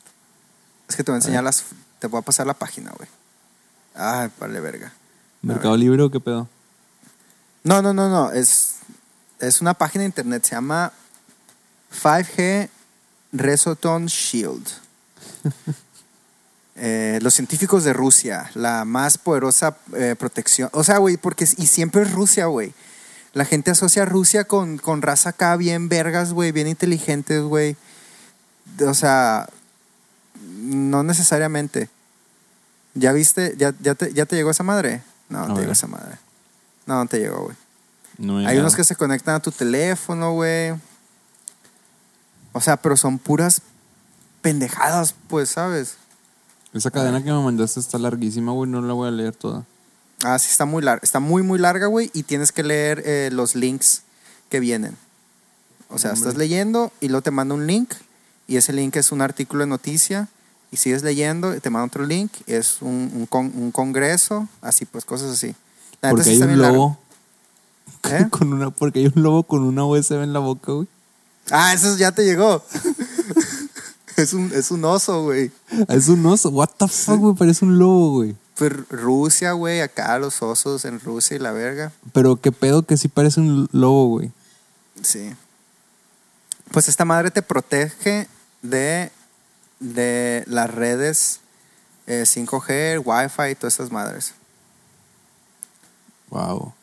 [0.88, 1.64] es que te voy a enseñar las.
[2.00, 3.10] Te voy a pasar la página, güey.
[3.96, 4.94] Ay, vale, verga.
[5.42, 6.48] ¿Mercado Libre o qué pedo?
[7.64, 8.32] No, no, no, no.
[8.32, 8.78] Es,
[9.40, 10.44] es una página de internet.
[10.44, 10.92] Se llama
[12.02, 12.70] 5G
[13.32, 14.68] Resoton Shield.
[16.76, 20.70] Eh, los científicos de Rusia, la más poderosa eh, protección.
[20.74, 22.74] O sea, güey, porque y siempre es Rusia, güey.
[23.34, 27.76] La gente asocia a Rusia con, con raza acá bien vergas, güey, bien inteligentes, güey.
[28.86, 29.48] O sea,
[30.42, 31.90] no necesariamente.
[32.94, 33.56] ¿Ya viste?
[33.58, 35.02] ¿Ya, ya, te, ¿Ya te llegó esa madre?
[35.30, 36.18] No, no te llegó esa madre.
[36.86, 37.56] No, no te llegó, güey.
[38.18, 38.60] No Hay llegado.
[38.62, 40.74] unos que se conectan a tu teléfono, güey.
[42.52, 43.62] O sea, pero son puras
[44.42, 45.96] pendejadas, pues, ¿sabes?
[46.74, 48.70] Esa cadena que me mandaste está larguísima, güey.
[48.70, 49.64] No la voy a leer toda.
[50.24, 51.02] Ah, sí, está muy larga.
[51.04, 52.12] Está muy, muy larga, güey.
[52.14, 54.04] Y tienes que leer eh, los links
[54.50, 54.96] que vienen.
[55.90, 56.20] O sea, Hombre.
[56.20, 57.94] estás leyendo y luego te manda un link
[58.48, 60.28] y ese link es un artículo de noticia
[60.74, 64.86] y sigues leyendo y te manda otro link, es un, un, con- un congreso, así
[64.86, 65.54] pues, cosas así.
[66.02, 66.98] La Porque hay un lobo.
[68.10, 68.26] ¿Eh?
[68.32, 70.88] con una, porque hay un lobo con una USB en la boca, güey.
[71.52, 72.64] Ah, eso ya te llegó.
[74.18, 75.52] es, un, es un oso, güey.
[75.90, 76.50] Es un oso.
[76.50, 77.36] What the fuck, güey.
[77.36, 78.36] Parece un lobo, güey.
[78.56, 81.92] Pues Rusia, güey, acá los osos en Rusia y la verga.
[82.14, 84.32] Pero qué pedo que sí parece un lobo, güey.
[85.04, 85.34] Sí.
[86.72, 88.28] Pues esta madre te protege
[88.64, 89.12] de,
[89.80, 91.40] de las redes
[92.08, 94.34] eh, 5G, Wi-Fi y todas esas madres.
[96.30, 96.74] Wow.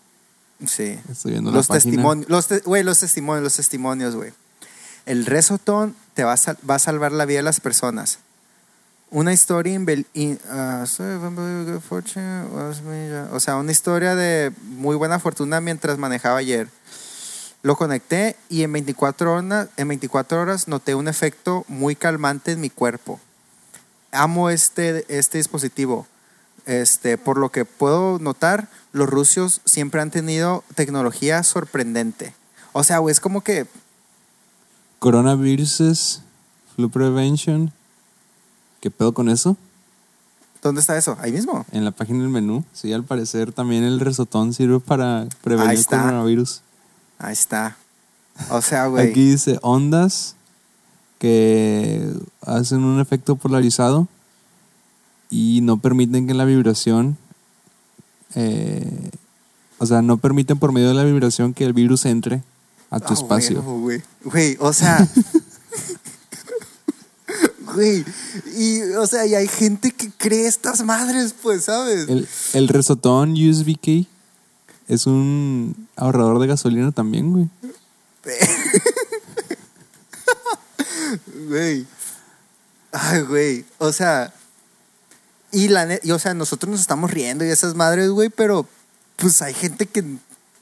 [0.66, 0.98] Sí.
[1.10, 4.32] Estoy viendo Los la testimonios, los, te- güey, los testimonios, los testimonios, güey.
[5.06, 8.18] El resotón te va a, sal- va a salvar la vida de las personas.
[9.10, 9.84] Una historia in-
[12.82, 16.68] me- o sea, una historia de muy buena fortuna mientras manejaba ayer.
[17.62, 22.60] Lo conecté y en 24 horas, en 24 horas noté un efecto muy calmante en
[22.60, 23.20] mi cuerpo.
[24.12, 26.06] Amo este, este dispositivo.
[26.66, 32.34] Este, por lo que puedo notar, los rusos siempre han tenido tecnología sorprendente.
[32.72, 33.66] O sea, güey, es como que
[35.00, 36.20] Coronaviruses,
[36.76, 37.72] flu prevention.
[38.80, 39.56] ¿Qué pedo con eso?
[40.62, 41.16] ¿Dónde está eso?
[41.20, 41.64] Ahí mismo.
[41.72, 42.64] En la página del menú.
[42.74, 46.02] Sí, al parecer también el resotón sirve para prevenir está.
[46.02, 46.60] coronavirus.
[47.20, 47.76] Ahí está.
[48.48, 49.10] O sea, güey.
[49.10, 50.34] Aquí dice ondas
[51.18, 52.10] que
[52.40, 54.08] hacen un efecto polarizado
[55.28, 57.18] y no permiten que la vibración,
[58.34, 59.10] eh,
[59.78, 62.42] o sea, no permiten por medio de la vibración que el virus entre
[62.88, 63.62] a tu Ah, espacio.
[64.24, 65.06] Güey, o sea.
[67.74, 68.04] Güey.
[68.58, 72.08] Y, o sea, y hay gente que cree estas madres, pues, ¿sabes?
[72.08, 74.08] El, el resotón USB key
[74.90, 77.48] es un ahorrador de gasolina también, güey.
[81.48, 81.86] Güey.
[82.92, 83.64] Ay, güey.
[83.78, 84.32] O sea.
[85.52, 88.68] Y la y, o sea, nosotros nos estamos riendo y esas madres, güey, pero
[89.16, 90.04] pues hay gente que,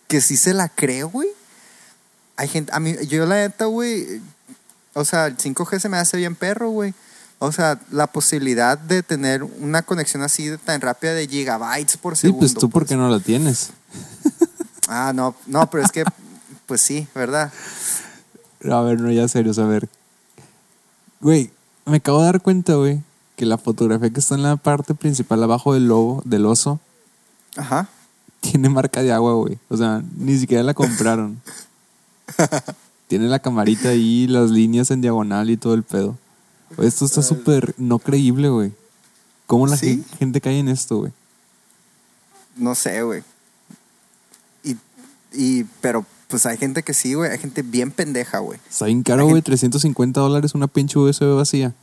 [0.07, 1.29] que sí se la cree, güey.
[2.37, 4.23] Hay gente, a mí, yo la neta, güey,
[4.95, 6.95] o sea, el 5G se me hace bien perro, güey.
[7.39, 12.17] O sea, la posibilidad de tener una conexión así de tan rápida de gigabytes por
[12.17, 12.41] Sí, segundo.
[12.41, 13.71] pues tú porque no la tienes.
[14.91, 16.03] Ah, no, no, pero es que,
[16.65, 17.53] pues sí, ¿verdad?
[18.65, 19.87] A ver, no, ya serios, a ver.
[21.21, 21.51] Güey,
[21.85, 23.03] me acabo de dar cuenta, güey,
[23.37, 26.81] que la fotografía que está en la parte principal abajo del lobo, del oso,
[27.57, 27.87] Ajá.
[28.41, 29.59] tiene marca de agua, güey.
[29.69, 31.39] O sea, ni siquiera la compraron.
[33.09, 36.17] tiene la camarita ahí, las líneas en diagonal y todo el pedo.
[36.79, 38.73] Esto está súper no creíble, güey.
[39.47, 41.13] ¿Cómo la gente cae en esto, güey?
[42.57, 43.23] No sé, güey.
[45.33, 47.31] Y, pero pues hay gente que sí, güey.
[47.31, 48.59] Hay gente bien pendeja, güey.
[48.69, 49.37] Está bien caro, güey.
[49.37, 51.75] gente- 350 dólares una pinche USB vacía.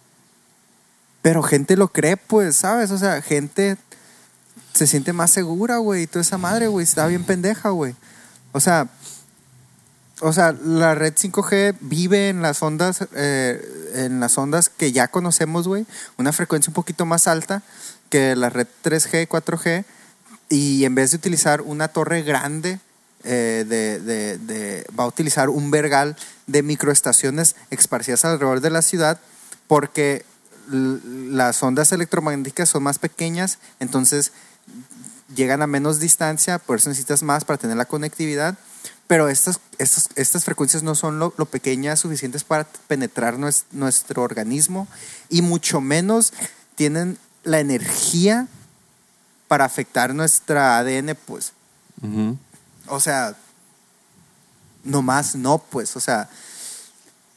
[1.21, 2.91] Pero gente lo cree, pues, ¿sabes?
[2.91, 3.77] O sea, gente
[4.73, 6.03] se siente más segura, güey.
[6.03, 7.95] Y toda esa madre, güey, está bien pendeja, güey.
[8.51, 8.87] O sea,
[10.21, 13.59] o sea, la red 5G vive en las ondas, eh,
[13.95, 15.85] en las ondas que ya conocemos, güey.
[16.17, 17.63] Una frecuencia un poquito más alta
[18.09, 19.83] que la red 3G, 4G.
[20.49, 22.79] Y en vez de utilizar una torre grande,
[23.26, 26.15] eh, de, de- de- va a utilizar un vergal
[26.47, 29.19] de microestaciones esparcidas alrededor de la ciudad
[29.67, 30.23] porque
[30.69, 34.32] las ondas electromagnéticas son más pequeñas, entonces
[35.36, 38.57] llegan a menos distancia, por eso necesitas más para tener la conectividad.
[39.07, 44.23] Pero estas, estas, estas frecuencias no son lo, lo pequeñas suficientes para penetrar nues- nuestro
[44.23, 44.88] organismo
[45.30, 46.34] y mucho menos
[46.76, 48.47] tienen la energía
[49.47, 51.53] para afectar nuestra ADN, pues.
[52.01, 52.36] Ujú.
[52.88, 53.36] O sea,
[54.83, 55.95] nomás no, pues.
[55.95, 56.29] O sea,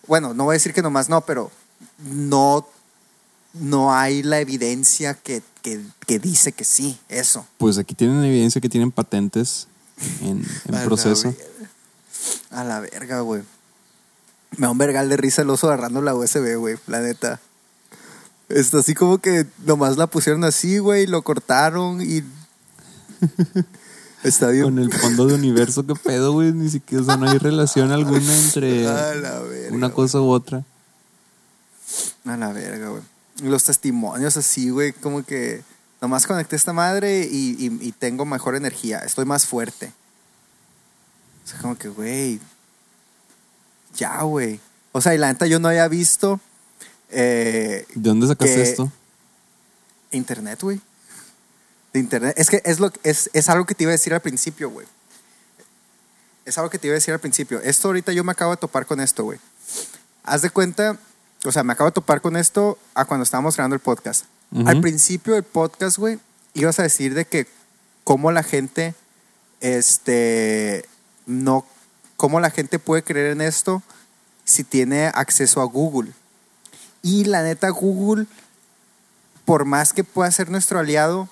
[0.06, 1.50] bueno, no voy a decir que nomás no, pero
[1.98, 2.66] no,
[3.54, 7.46] no hay la evidencia que, que, que dice que sí, eso.
[7.58, 9.68] Pues aquí tienen evidencia que tienen patentes
[10.20, 11.34] en, en A la proceso.
[12.50, 13.42] A la verga, güey.
[14.56, 17.40] Me da un vergal de risa el oso agarrando la USB, güey, la neta.
[18.48, 22.24] Está así como que nomás la pusieron así, güey, lo cortaron y.
[24.28, 24.64] Está bien.
[24.64, 26.52] Con el fondo de universo, qué pedo, güey.
[26.52, 29.74] Ni siquiera, o sea, no hay relación alguna entre A la verga.
[29.76, 30.64] una cosa u otra.
[32.24, 33.02] A la verga, güey.
[33.42, 35.62] Los testimonios así, güey, como que
[36.00, 39.92] nomás conecté esta madre y, y- y tengo mejor energía, estoy más fuerte.
[41.44, 42.40] O sea, como que, güey,
[43.96, 44.60] ya, güey.
[44.92, 46.40] O sea, y la neta yo no había visto
[47.10, 48.92] eh, ¿De dónde sacaste esto?
[50.10, 50.80] internet, güey.
[51.92, 52.34] De internet.
[52.36, 54.86] Es que es, lo, es, es algo que te iba a decir al principio, güey.
[56.44, 57.60] es algo que te iba a decir al principio.
[57.60, 59.38] Esto ahorita yo me acabo de topar con esto, güey.
[60.24, 60.98] Haz de cuenta,
[61.44, 64.24] o sea, me acabo de topar con esto a cuando estábamos grabando el podcast.
[64.50, 64.68] Ujú.
[64.68, 66.18] Al principio del podcast, güey,
[66.54, 67.46] ibas a decir de que
[68.04, 68.94] cómo la gente,
[69.60, 70.84] este,
[71.26, 71.66] no,
[72.16, 73.82] cómo la gente puede creer en esto
[74.44, 76.12] si tiene acceso a Google.
[77.02, 78.26] Y la neta, Google,
[79.44, 81.28] por más que pueda ser nuestro aliado,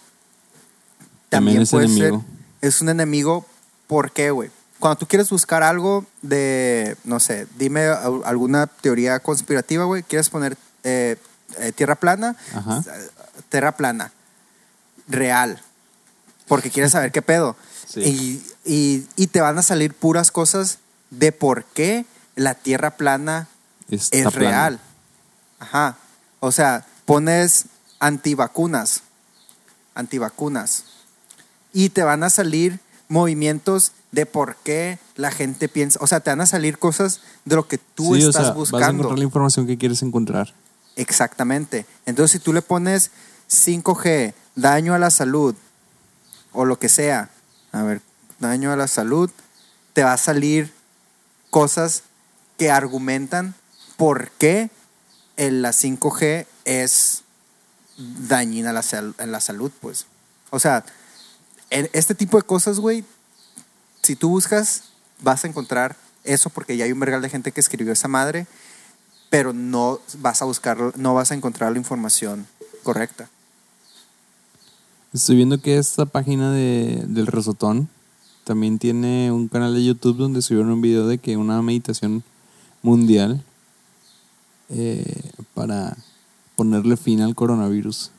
[1.37, 2.25] También también, es puede enemigo.
[2.61, 3.47] ser, es un enemigo.
[3.87, 4.51] ¿Por qué, güey?
[4.79, 10.29] Cuando tú quieres buscar algo de, no sé, dime al- alguna teoría conspirativa, güey, quieres
[10.29, 11.17] poner eh,
[11.59, 12.83] eh, tierra plana, Ajá.
[13.49, 14.13] tierra plana,
[15.09, 15.61] real,
[16.49, 17.57] porque quieres saber qué pedo.
[17.87, 18.01] Sí.
[18.01, 20.79] Y, y- y te van a salir puras cosas
[21.11, 23.47] de por qué la tierra plana
[23.89, 24.81] Está es real.
[25.61, 25.97] Ajá.
[26.41, 27.67] O sea, pones
[28.01, 29.03] antivacunas,
[29.95, 30.85] antivacunas,
[31.77, 36.31] y te van a salir movimientos de por qué la gente piensa, o sea, te
[36.31, 38.89] van a salir cosas de lo que tú Sí, o estás sea, Vas a buscando.
[39.03, 40.55] encontrar la información que quieres encontrar.
[40.97, 41.85] Exactamente.
[42.07, 43.11] Entonces, si tú le pones
[43.51, 45.55] 5G, daño a la salud,
[46.53, 47.29] o lo que sea,
[47.73, 48.01] a ver,
[48.41, 49.31] daño a la salud,
[49.93, 50.73] te va a salir
[51.51, 52.05] cosas
[52.57, 53.55] que argumentan
[53.99, 54.71] por qué
[55.37, 57.23] el- la 5G es
[57.99, 60.07] dañina a la, sal- en la salud, pues.
[60.51, 60.85] O sea,
[61.71, 63.05] en este tipo de cosas, güey,
[64.03, 64.85] si tú buscas,
[65.21, 68.47] vas a encontrar eso porque ya hay un vergal de gente que escribió esa madre
[69.31, 72.47] pero no vas a buscar, no vas a encontrar la información
[72.83, 73.29] correcta.
[75.13, 77.89] Estoy viendo que esta página de, del Resotón
[78.45, 82.23] también tiene un canal de YouTube donde subieron un video de que una meditación
[82.83, 83.43] mundial
[84.69, 85.97] eh, para
[86.55, 88.11] ponerle fin al coronavirus.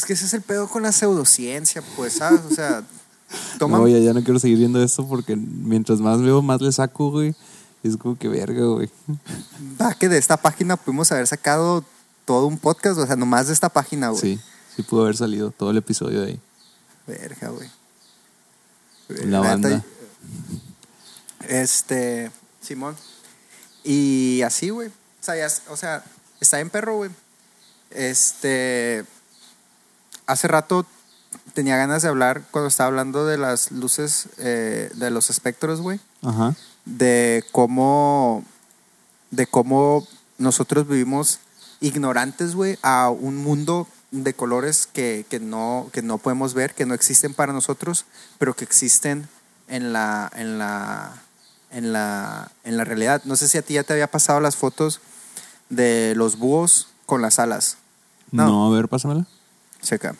[0.00, 2.40] Es que ese es el pedo con la pseudociencia, pues, ¿sabes?
[2.50, 2.82] O sea,
[3.58, 6.72] toman, No, ya, ya no quiero seguir viendo esto porque mientras más veo, más le
[6.72, 7.34] saco, güey.
[7.82, 8.88] Es como que verga, güey.
[9.78, 11.84] va que de esta página pudimos haber sacado
[12.24, 14.22] todo un podcast, o sea, nomás de esta página, güey.
[14.22, 14.40] Sí,
[14.74, 16.40] sí pudo haber salido todo el episodio de ahí.
[17.06, 17.68] Verga, güey.
[19.26, 19.84] La banda.
[21.46, 22.30] Este,
[22.62, 22.96] Simón.
[23.84, 24.88] Y así, güey.
[24.88, 26.02] O sea, ya o sea,
[26.40, 27.10] está en perro, güey.
[27.90, 29.04] Este,
[30.30, 30.86] hace rato
[31.54, 36.00] tenía ganas de hablar cuando estaba hablando de las luces, eh, de los espectros, güey.
[36.22, 36.54] Ajá.
[36.84, 38.44] De cómo,
[39.30, 40.06] de cómo
[40.38, 41.40] nosotros vivimos
[41.80, 46.86] ignorantes, güey, a un mundo de colores que, que no, que no podemos ver, que
[46.86, 48.04] no existen para nosotros,
[48.38, 49.28] pero que existen
[49.68, 51.12] en la, en la,
[51.70, 53.22] en la, en la realidad.
[53.24, 55.00] No sé si a ti ya te había pasado las fotos
[55.68, 57.76] de los búhos con las alas.
[58.32, 58.66] No, No.
[58.66, 59.26] a ver, pásamela.
[59.82, 60.14] Checa.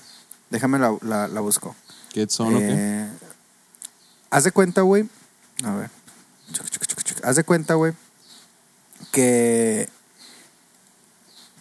[0.51, 1.77] Déjame la, la, la busco.
[2.13, 2.69] ¿Qué son o qué?
[2.71, 3.09] Eh,
[4.31, 5.09] Haz de cuenta, güey.
[5.65, 5.91] A ver.
[7.23, 7.93] Haz de cuenta, güey.
[9.13, 9.89] Que.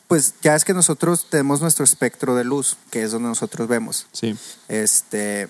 [0.08, 4.08] Pues ya es que nosotros tenemos nuestro espectro de luz, que es donde nosotros vemos.
[4.12, 4.38] Sí.
[4.68, 5.50] Este.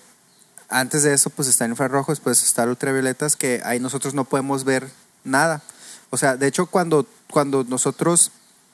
[0.68, 4.24] Antes de eso, pues está el infrarrojo, después está el ultravioletas, que ahí nosotros no
[4.24, 4.88] podemos ver
[5.24, 5.62] nada.
[6.10, 8.30] O sea, de hecho, cuando, cuando nosotros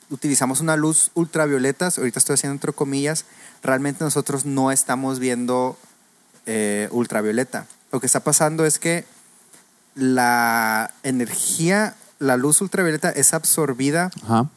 [0.09, 3.25] utilizamos una luz ultravioletas, ahorita estoy haciendo entre comillas,
[3.63, 5.77] realmente nosotros no estamos viendo
[6.45, 7.65] eh, ultravioleta.
[7.91, 9.05] Lo que está pasando es que
[9.95, 14.49] la energía, la luz ultravioleta es absorbida Ajá.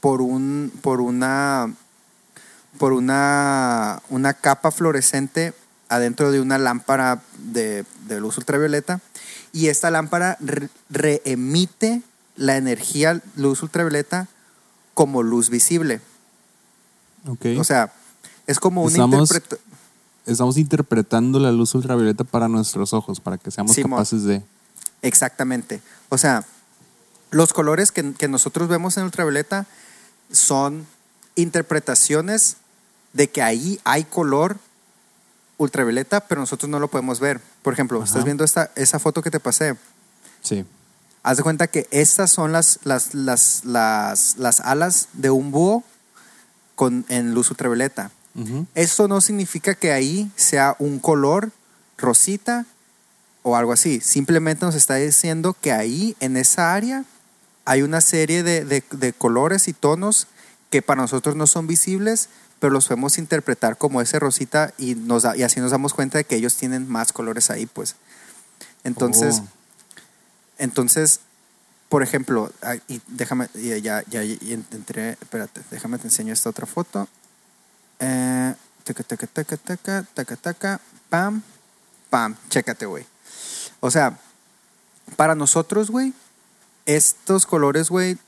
[0.00, 1.72] por un por una
[2.78, 5.52] por una una capa fluorescente
[5.88, 9.00] adentro de una lámpara de, de luz ultravioleta
[9.52, 12.02] y esta lámpara re- reemite
[12.36, 14.26] la energía luz ultravioleta
[14.94, 16.00] como luz visible.
[17.28, 17.46] Ok.
[17.58, 17.92] O sea,
[18.46, 19.62] es como una Estamos- interpreta-
[20.26, 23.90] Estamos interpretando la luz ultravioleta para nuestros ojos, para que seamos Simón.
[23.98, 24.42] capaces de...
[25.02, 25.82] Exactamente.
[26.08, 26.46] O sea,
[27.30, 29.66] los colores que, que nosotros vemos en ultravioleta
[30.32, 30.86] son
[31.36, 32.56] interpretaciones
[33.12, 34.56] de que ahí hay color
[35.58, 37.40] ultravioleta, pero nosotros no lo podemos ver.
[37.62, 38.06] Por ejemplo, Ajá.
[38.06, 39.76] estás viendo esta, esa foto que te pasé.
[40.42, 40.64] Sí.
[41.24, 45.82] Haz de cuenta que estas son las, las, las, las, las alas de un búho
[46.76, 48.10] con, en luz ultravioleta.
[48.36, 48.66] Ujú.
[48.76, 51.50] Esto no significa que ahí sea un color
[51.98, 52.66] rosita
[53.42, 54.00] o algo así.
[54.00, 57.04] Simplemente nos está diciendo que ahí, en esa área,
[57.64, 60.26] hay una serie de, de- de colores y tonos
[60.70, 62.28] que para nosotros no son visibles,
[62.60, 66.18] pero los podemos interpretar como ese rosita y, nos da- y así nos damos cuenta
[66.18, 67.96] de que ellos tienen más colores ahí, pues.
[68.82, 69.48] Entonces, Oh.
[70.58, 71.20] Entonces,
[71.88, 72.52] por ejemplo,
[72.88, 77.08] y déjame, ya, ya entré, espérate, déjame te enseño esta otra foto.
[78.00, 81.42] Eh, taca, taca, taca, taca, taca, taca, pam,
[82.10, 83.06] pam, chécate, güey.
[83.80, 84.18] O sea,
[85.16, 86.12] para nosotros, güey,
[86.86, 88.18] estos colores, güey,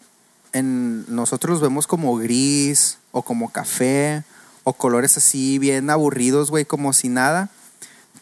[0.52, 4.24] en nosotros los vemos como gris o como café
[4.64, 7.50] o colores así bien aburridos, güey, como si nada.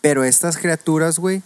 [0.00, 1.42] Pero estas criaturas, güey,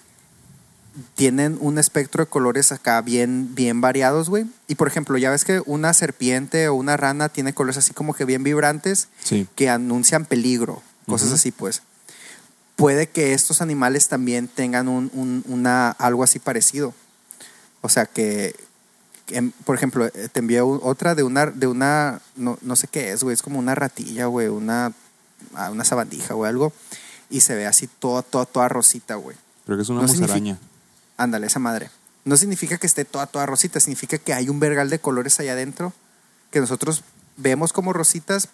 [1.15, 4.47] tienen un espectro de colores acá bien, bien variados, güey.
[4.67, 8.15] Y por ejemplo, ya ves que una serpiente o una rana tiene colores así como
[8.15, 9.47] que bien vibrantes Sí.
[9.55, 11.83] que anuncian peligro, cosas así, pues.
[12.77, 16.95] Puede que estos animales también tengan un, un- una, algo así parecido.
[17.81, 18.55] O sea que,
[19.27, 22.87] que, em, por ejemplo, eh, te envié otra de una, de una no, no sé
[22.89, 24.93] qué es, güey, es como una ratilla, güey, una,
[25.55, 26.73] ah, una sabandija, güey, algo.
[27.31, 29.37] Y se ve así toda, toda, toda rosita, güey.
[29.67, 30.59] Creo que es una No musaraña.
[31.19, 31.91] Ándale, esa madre.
[32.25, 35.53] No significa que esté toda, toda rosita, significa que hay un vergal de colores allá
[35.53, 35.93] adentro
[36.51, 37.03] que nosotros
[37.37, 38.49] vemos como rositas,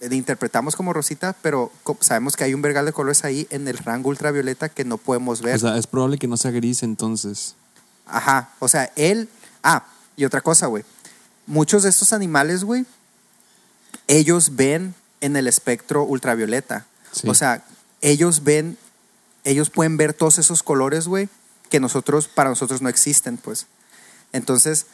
[0.00, 3.78] eh, interpretamos como rosita, pero sabemos que hay un vergal de colores ahí en el
[3.78, 5.56] rango ultravioleta que no podemos ver.
[5.56, 7.54] O sea, es probable que no sea gris entonces.
[8.06, 9.28] Ajá, o sea, él...
[9.62, 9.86] Ah,
[10.16, 10.84] y otra cosa, güey.
[11.46, 12.84] Muchos de estos animales, güey,
[14.08, 16.86] ellos ven en el espectro ultravioleta.
[17.12, 17.28] Sí.
[17.28, 17.64] O sea,
[18.00, 18.76] ellos ven,
[19.44, 21.28] ellos pueden ver todos esos colores, güey,
[21.72, 23.66] que nosotros, para nosotros no existen, pues.
[24.34, 24.84] Entonces,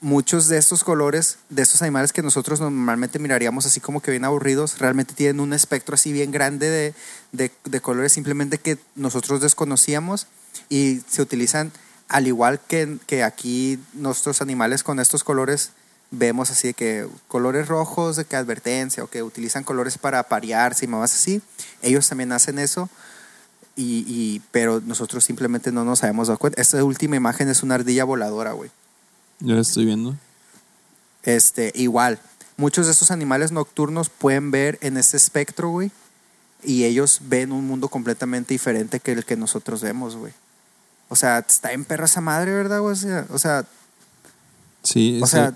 [0.00, 4.24] muchos de estos colores, de estos animales que nosotros normalmente miraríamos así como que bien
[4.24, 6.94] aburridos, realmente tienen un espectro así bien grande de,
[7.30, 10.26] de- de colores simplemente que nosotros desconocíamos
[10.68, 11.70] y se utilizan
[12.08, 15.70] al igual que, que aquí nuestros animales con estos colores
[16.10, 20.86] vemos así de que colores rojos de que advertencia o que utilizan colores para parearse
[20.86, 21.40] y más así,
[21.82, 22.90] ellos también hacen eso.
[23.76, 26.60] Y, y- pero nosotros simplemente no nos habíamos dado cuenta.
[26.60, 28.70] Esta última imagen es una ardilla voladora, güey.
[29.40, 30.16] Yo la estoy viendo.
[31.22, 32.18] Este, igual,
[32.56, 35.90] muchos de estos animales nocturnos pueden ver en este espectro, güey,
[36.64, 40.32] y ellos ven un mundo completamente diferente que el que nosotros vemos, güey.
[41.08, 42.80] O sea, está en perra esa madre, ¿verdad?
[42.80, 42.94] güey?
[43.30, 43.64] O sea,
[44.82, 45.54] Sí, o ese- sea,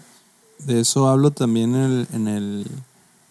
[0.58, 2.66] de eso hablo también en el, en el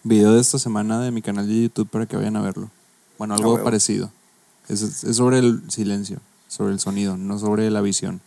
[0.02, 2.70] video de esta semana de mi canal de YouTube para que vayan a verlo.
[3.18, 4.10] Bueno, algo parecido.
[4.72, 8.20] Es, es sobre el silencio, sobre el sonido, no sobre la visión.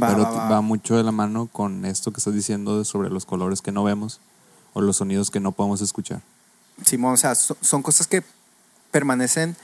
[0.00, 0.48] va, Pero va, va.
[0.48, 3.84] va mucho de la mano con esto que estás diciendo sobre los colores que no
[3.84, 4.20] vemos
[4.74, 6.22] o los sonidos que no podemos escuchar.
[6.86, 8.22] Simón, o sea, so- son cosas que
[8.90, 9.56] permanecen,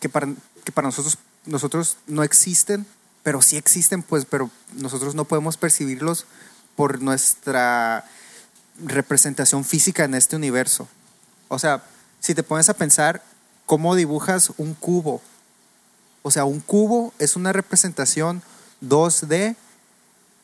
[0.00, 0.28] que para,
[0.64, 2.86] que para nosotros, nosotros no existen,
[3.22, 6.24] pero sí existen, pues, pero nosotros no podemos percibirlos
[6.76, 8.04] por nuestra
[8.82, 10.88] representación física en este universo.
[11.48, 11.82] O sea,
[12.20, 13.22] si te pones a pensar
[13.66, 15.20] cómo dibujas un cubo,
[16.28, 18.42] o sea, un cubo es una representación
[18.82, 19.56] 2D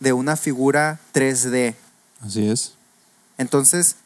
[0.01, 1.75] de una figura 3D.
[2.23, 2.73] Así es.
[3.37, 3.97] Entonces,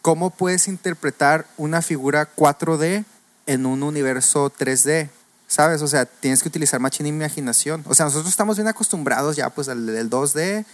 [0.00, 3.04] ¿cómo puedes interpretar una figura 4D
[3.46, 5.10] en un universo 3D?
[5.48, 5.82] ¿Sabes?
[5.82, 7.82] O sea, tienes que utilizar machine imaginación.
[7.88, 10.64] O sea, nosotros estamos bien acostumbrados ya pues al del 2D,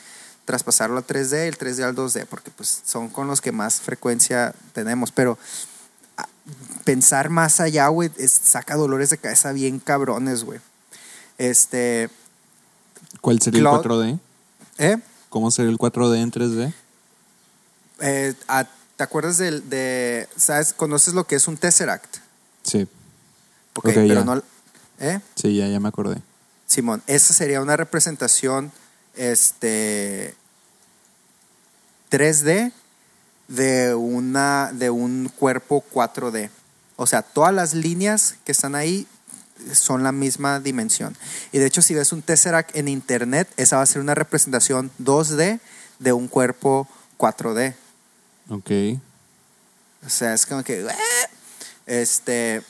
[0.44, 4.54] traspasarlo al 3D, el 3D al 2D, porque pues son con los que más frecuencia
[4.74, 5.10] tenemos.
[5.10, 5.38] Pero
[6.84, 10.60] pensar más allá, güey, saca dolores de cabeza bien cabrones, güey.
[11.38, 12.10] Este,
[13.20, 14.18] ¿Cuál sería el 4D?
[14.78, 14.98] ¿eh?
[15.28, 16.72] ¿Cómo sería el 4D en 3D?
[18.00, 18.66] Eh, ah,
[18.96, 22.16] ¿Te acuerdas del, de, sabes, conoces lo que es un Tesseract?
[22.62, 22.86] Sí,
[23.74, 24.24] Ok, Ok, pero ya.
[24.24, 24.42] no,
[25.00, 25.20] ¿eh?
[25.34, 26.20] sí, ya, ya me acordé.
[26.66, 28.70] Simón, esa sería una representación,
[29.16, 30.34] este,
[32.10, 32.72] 3D
[33.52, 36.50] de una, de un cuerpo 4D.
[36.96, 39.06] O sea, todas las líneas que están ahí
[39.74, 41.16] son la misma dimensión.
[41.52, 44.90] Y de hecho, si ves un Tesseract en internet, esa va a ser una representación
[44.98, 45.60] 2D
[45.98, 46.88] de un cuerpo
[47.18, 47.74] 4D.
[48.48, 48.70] Ok.
[50.04, 50.80] O sea, es como que.
[50.80, 50.88] "Eh".
[51.86, 52.62] Este.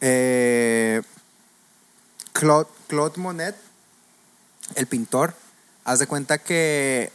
[0.00, 1.00] eh,
[2.32, 3.56] Claude, Claude Monet,
[4.74, 5.34] el pintor,
[5.84, 7.10] haz de cuenta que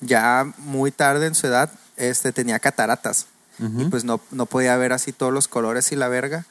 [0.00, 3.26] ya muy tarde en su edad este, tenía cataratas.
[3.60, 3.82] Ujú.
[3.82, 6.46] Y pues no, no podía ver así todos los colores y la verga.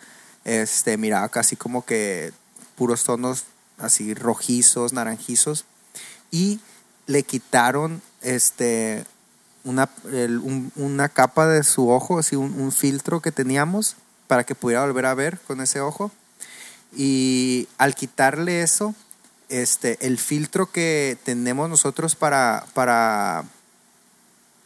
[0.45, 2.31] Este, miraba casi como que
[2.75, 3.45] puros tonos
[3.77, 5.65] así rojizos, naranjizos.
[6.31, 6.59] Y
[7.05, 9.05] le quitaron este,
[9.63, 13.95] una, el- un- una capa de su ojo, así un, un filtro que teníamos
[14.27, 16.11] para que pudiera volver a ver con ese ojo.
[16.95, 18.95] Y al quitarle eso,
[19.49, 23.43] este, el filtro que tenemos nosotros para, para,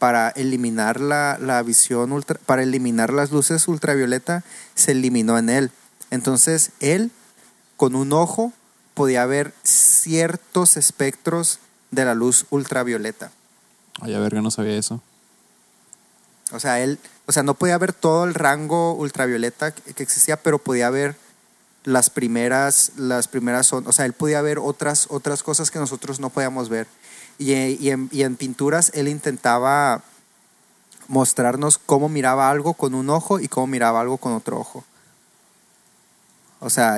[0.02, 4.42] para eliminar la, la visión ultra, para eliminar las luces ultravioleta,
[4.74, 5.70] se eliminó en él.
[6.10, 7.12] Entonces él,
[7.76, 8.52] con un ojo,
[8.94, 11.60] podía ver ciertos espectros
[11.92, 13.30] de la luz ultravioleta.
[14.00, 15.00] Ay, a verga, no sabía eso.
[16.50, 20.36] O sea, él, o sea, no podía ver todo el rango ultravioleta que que existía,
[20.36, 21.14] pero podía ver
[21.84, 26.18] las primeras, las primeras son, o sea, él podía ver otras, otras cosas que nosotros
[26.18, 26.88] no podíamos ver.
[27.38, 30.02] Y, y en, y en pinturas él intentaba
[31.08, 34.84] mostrarnos cómo miraba algo con un ojo y cómo miraba algo con otro ojo.
[36.60, 36.96] O sea,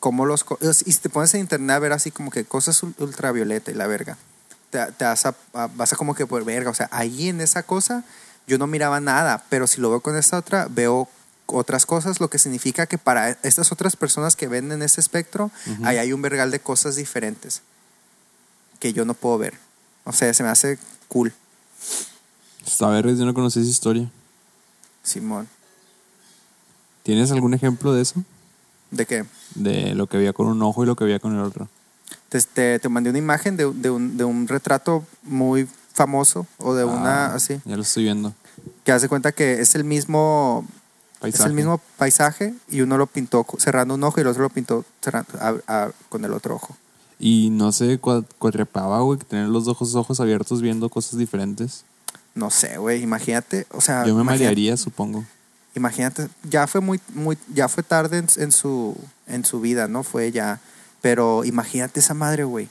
[0.00, 0.44] cómo los...
[0.84, 3.74] Y si te pones en internet a ver así como que cosas ul- ultravioleta y
[3.74, 4.18] la verga.
[4.70, 5.34] Te, te vas, a,
[5.74, 6.70] vas a como que por verga.
[6.70, 8.04] O sea, ahí en esa cosa
[8.46, 11.08] yo no miraba nada, pero si lo veo con esta otra, veo
[11.46, 15.50] otras cosas, lo que significa que para estas otras personas que ven en ese espectro,
[15.66, 15.86] Ujú.
[15.86, 17.62] ahí hay un vergal de cosas diferentes
[18.78, 19.58] que yo no puedo ver.
[20.08, 20.78] O sea, se me hace
[21.08, 21.32] cool,
[22.66, 24.10] Está ver, yo no conocí esa historia.
[25.02, 25.46] Simón.
[27.02, 28.22] ¿Tienes algún ejemplo de eso?
[28.90, 29.24] ¿De qué?
[29.54, 31.68] De lo que veía con un ojo y lo que veía con el otro.
[32.30, 36.74] Te, te, te mandé una imagen de, de un, de un retrato muy famoso o
[36.74, 38.34] de una Ah, así, Ya lo estoy viendo.
[38.84, 40.66] que hace cuenta que es el mismo
[41.16, 41.48] es Paisaje.
[41.50, 44.84] el mismo paisaje y uno lo pintó cerrando un ojo y el otro lo pintó
[45.02, 46.76] cerrando, a- a- con el otro ojo.
[47.18, 51.84] Y no sé, cua- cuatrepaba, güey, que tener los ojos, ojos abiertos viendo cosas diferentes.
[52.34, 55.24] No sé, güey, imagínate, o sea, Yo me marearía, supongo.
[55.74, 58.96] imagínate, ya fue muy muy ya fue tarde en, en su
[59.26, 60.02] en su vida, ¿no?
[60.04, 60.60] Fue ya,
[61.02, 62.68] pero imagínate esa madre, güey.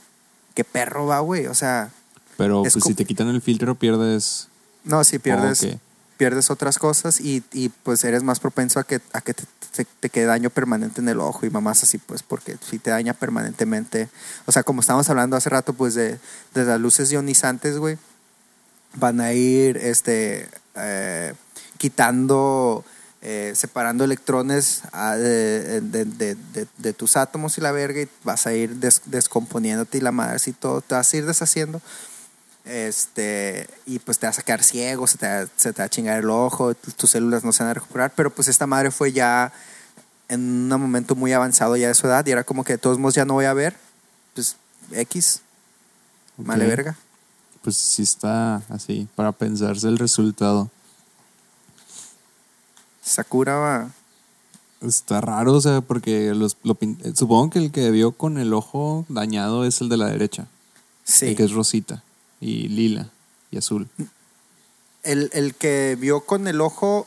[0.54, 1.90] Qué perro va, güey, o sea,
[2.38, 4.48] Pero Es pues si te quitan el filtro pierdes...
[4.84, 5.78] no, si pierdes que-
[6.18, 9.44] pierdes otras cosas y, y, pues eres más propenso a que, a que te,
[10.00, 13.14] te- quede daño permanente en el ojo y mamás así pues porque si te daña
[13.14, 14.08] permanentemente.
[14.44, 16.18] O sea como estábamos hablando hace rato pues de,
[16.54, 17.96] de las luces ionizantes güey
[18.94, 21.32] van a ir este eh,
[21.78, 22.84] quitando
[23.22, 28.54] eh, separando electrones ah, de, de- de- tus átomos y la verga y vas a
[28.54, 31.80] ir des- descomponiéndote y la madre así todo te vas a ir deshaciendo
[32.68, 35.88] este y pues te vas a quedar ciego, se te, va- se te va a
[35.88, 38.90] chingar el ojo, tu- tus células no se van a recuperar, pero pues esta madre
[38.90, 39.52] fue ya
[40.28, 42.98] en un momento muy avanzado ya de su edad y era como que de todos
[42.98, 43.76] modos ya no voy a ver,
[44.34, 44.56] pues
[44.92, 45.40] X,
[46.36, 46.70] vale Ok.
[46.70, 46.96] verga.
[47.62, 50.70] Pues sí está así, para pensarse el resultado.
[53.02, 53.90] Sakura va,
[54.80, 56.76] Está raro, o sea, porque los, lo
[57.14, 60.46] supongo que el que vio con el ojo dañado es el de la derecha,
[61.04, 62.02] sí, el que es rosita
[62.40, 63.08] y lila
[63.50, 63.88] y azul.
[65.02, 67.06] el, el que vio con el ojo,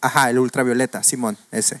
[0.00, 1.80] ajá, el ultravioleta, Simón, ese.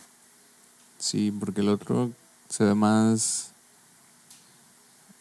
[0.98, 2.10] Sí, porque el otro
[2.48, 3.50] se ve más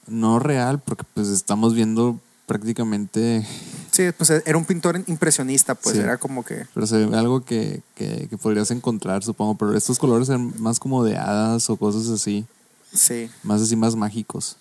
[0.08, 3.46] no real, porque pues estamos viendo prácticamente,
[3.92, 6.02] Sí, pues era un pintor impresionista, pues Sí.
[6.02, 9.98] era como que, pero se ve algo que, que, que podrías encontrar, supongo, pero estos
[10.00, 12.46] colores eran más como de hadas o cosas así,
[12.94, 13.30] sí.
[13.44, 14.56] más así más mágicos.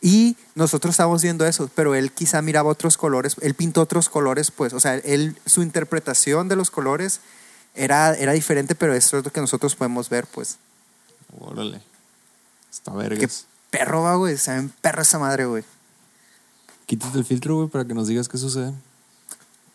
[0.00, 4.50] Y nosotros estábamos viendo eso, pero él quizá miraba otros colores, él pintó otros colores,
[4.50, 7.20] pues, o sea, él, su interpretación de los colores
[7.74, 10.58] era, era diferente, pero eso es lo que nosotros podemos ver, pues.
[11.38, 11.80] Órale.
[12.70, 13.46] Está Qué vergas.
[13.70, 15.64] perro va, güey, se ven perro esa madre, güey.
[16.86, 18.74] Quítate el filtro, güey, para que nos digas qué sucede.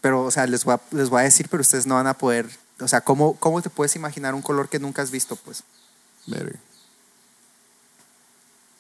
[0.02, 2.14] Pero, o sea, les voy, a, les voy a decir, pero ustedes no van a
[2.14, 5.64] poder, o sea, ¿cómo, ¿cómo te puedes imaginar un color que nunca has visto, pues?
[6.28, 6.60] Verga.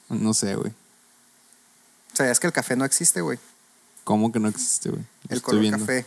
[0.09, 0.73] No sé, güey.
[2.17, 3.37] O sea, es que el café no existe, güey.
[4.03, 5.03] ¿Cómo que no existe, güey?
[5.29, 5.77] El color viendo.
[5.77, 6.03] café.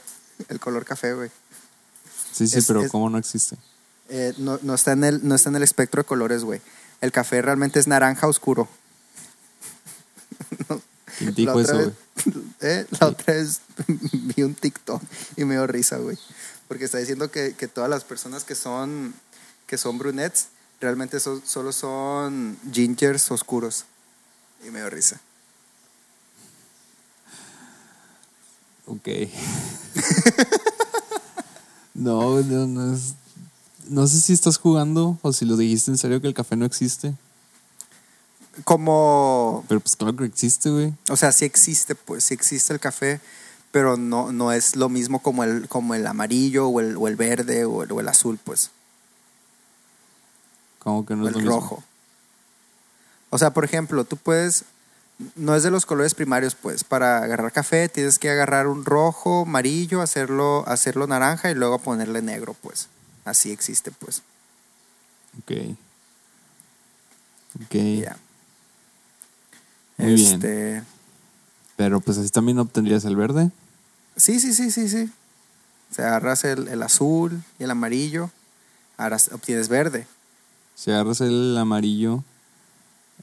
[0.48, 1.30] El color café, güey.
[2.32, 3.56] Sí, sí, Es- pero es- ¿cómo no existe?
[4.08, 6.60] Eh, no, no, está en el, no está en el espectro de colores, güey.
[7.00, 8.68] El café realmente es naranja oscuro.
[11.18, 11.94] ¿Quién La dijo otra eso, vez-
[12.24, 12.44] güey?
[12.62, 15.00] eh, La otra vez vi un TikTok
[15.36, 16.18] y me dio risa, güey.
[16.66, 19.14] Porque está diciendo que, que todas las personas que son,
[19.68, 20.48] que son brunettes
[20.80, 23.84] realmente solo son gingers oscuros.
[24.66, 25.20] Y me dio risa.
[28.90, 29.08] Ok.
[31.94, 33.14] no, no, no es-
[33.88, 36.64] No sé si estás jugando o si lo dijiste en serio que el café no
[36.64, 37.14] existe.
[38.64, 40.92] Como, Pero pues claro que existe, güey.
[41.08, 43.20] o sea, sí existe, pues sí existe el café,
[43.72, 47.16] pero no, no es lo mismo como el, como el amarillo o el, o el
[47.16, 48.70] verde o el, o el azul, pues.
[50.78, 51.60] Como que no o es el lo mismo.
[51.60, 51.84] rojo.
[53.30, 54.64] O sea, por ejemplo, tú puedes,
[55.36, 59.42] no es de los colores primarios, pues, para agarrar café tienes que agarrar un rojo,
[59.42, 62.88] amarillo, hacerlo, hacerlo naranja y luego ponerle negro, pues.
[63.24, 64.22] Así existe, pues.
[65.38, 65.76] Ok.
[67.64, 67.74] Ok.
[68.02, 68.16] Ya.
[69.98, 70.34] Muy bien.
[70.34, 70.82] Este,
[71.76, 73.50] Pero pues así también obtendrías el verde.
[74.16, 75.10] Sí, sí, sí, sí, sí.
[75.90, 78.30] O sea, agarras el, el azul y el amarillo,
[78.96, 80.06] ahora obtienes verde.
[80.74, 82.24] Si agarras el amarillo,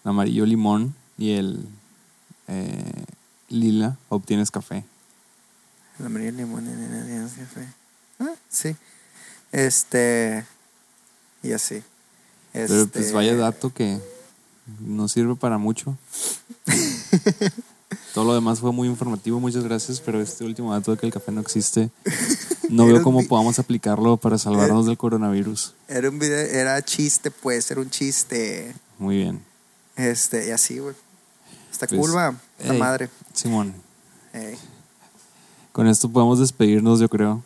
[0.03, 1.67] el amarillo limón y el
[2.47, 3.05] eh,
[3.49, 4.83] lila, obtienes café.
[6.03, 7.67] Amarillo, el limón, el- el- café.
[8.19, 8.75] Ah, sí.
[9.51, 10.45] Este.
[11.43, 11.81] Y así.
[12.53, 13.99] Pero pues Este, vaya dato que
[14.79, 15.97] no sirve para mucho.
[18.13, 21.13] Todo lo demás fue muy informativo, muchas gracias, pero este último dato de que el
[21.13, 21.89] café no existe,
[22.69, 25.73] no veo cómo podamos aplicarlo para salvarnos del coronavirus.
[25.87, 28.73] Era un video, era chiste, pues, era un chiste.
[28.97, 29.41] Muy bien.
[29.95, 30.95] Este, y así, güey.
[31.77, 32.33] Está Pues, cool, va.
[32.65, 33.09] La ey, madre.
[33.33, 33.73] Simón,
[34.33, 34.57] Ey,
[35.71, 37.43] con esto podemos despedirnos, yo creo.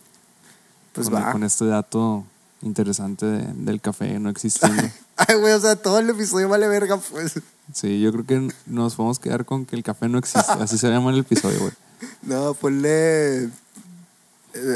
[0.94, 1.32] pues con, va.
[1.34, 2.24] con este dato
[2.62, 4.84] interesante de- del café no existiendo.
[5.18, 7.34] Ay, güey, o sea, todo el episodio vale verga, pues.
[7.74, 10.52] Sí, yo creo que nos podemos quedar con que el café no existe.
[10.54, 11.74] Así se llama el episodio, güey.
[12.24, 13.44] No, ponle.
[13.44, 13.50] eh,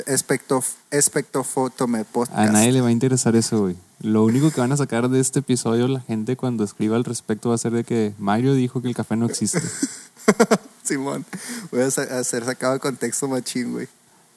[0.06, 2.38] Especto, espectofotome podcast.
[2.38, 3.76] A nadie le va a interesar eso, güey.
[4.02, 7.50] Lo único que van a sacar de este episodio la gente cuando escriba al respecto
[7.50, 9.62] va a ser de que Mario dijo que el café no existe.
[10.84, 11.26] Simón.
[11.72, 13.88] Voy a ser sacado de contexto machín, güey.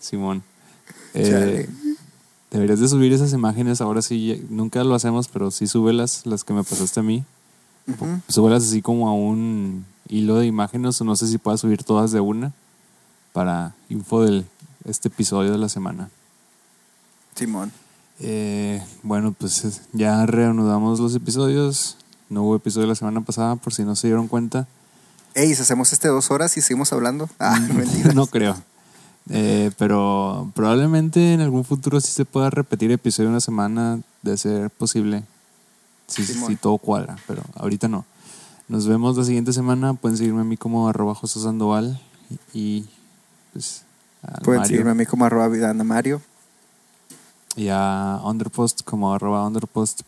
[0.01, 0.43] Simón.
[1.15, 1.69] Eh,
[2.51, 3.81] deberías de subir esas imágenes.
[3.81, 7.25] Ahora sí, nunca lo hacemos, pero sí súbelas, las que me pasaste a mí.
[7.87, 8.21] Ujú.
[8.29, 12.13] Súbelas así como a un hilo de imágenes o no sé si puedas subir todas
[12.13, 12.53] de una
[13.33, 14.45] para info de
[14.85, 16.11] este episodio de la semana.
[17.35, 17.73] Simón.
[18.21, 21.97] Eh, bueno, pues es- ya reanudamos los episodios.
[22.29, 24.67] No hubo episodio la semana pasada, por si no se dieron cuenta.
[25.35, 27.29] Ey, si hacemos este dos horas y seguimos hablando.
[27.39, 28.13] Ah, mentira.
[28.13, 28.57] no creo.
[29.31, 34.71] Eh, pero probablemente en algún futuro sí se pueda repetir episodio una semana de ser
[34.71, 35.23] posible.
[36.07, 38.07] Si, si todo cuadra, pero ahorita no.
[38.69, 39.93] Nos vemos la siguiente semana.
[39.95, 42.01] Pueden seguirme a mí como arroba José Sandoval
[42.31, 42.89] y, y,
[43.53, 43.83] pues
[44.43, 44.69] Pueden Mario.
[44.69, 46.21] seguirme a mí como arroba vidana Mario.
[47.59, 50.03] Y a Underpost como arroba Underpost.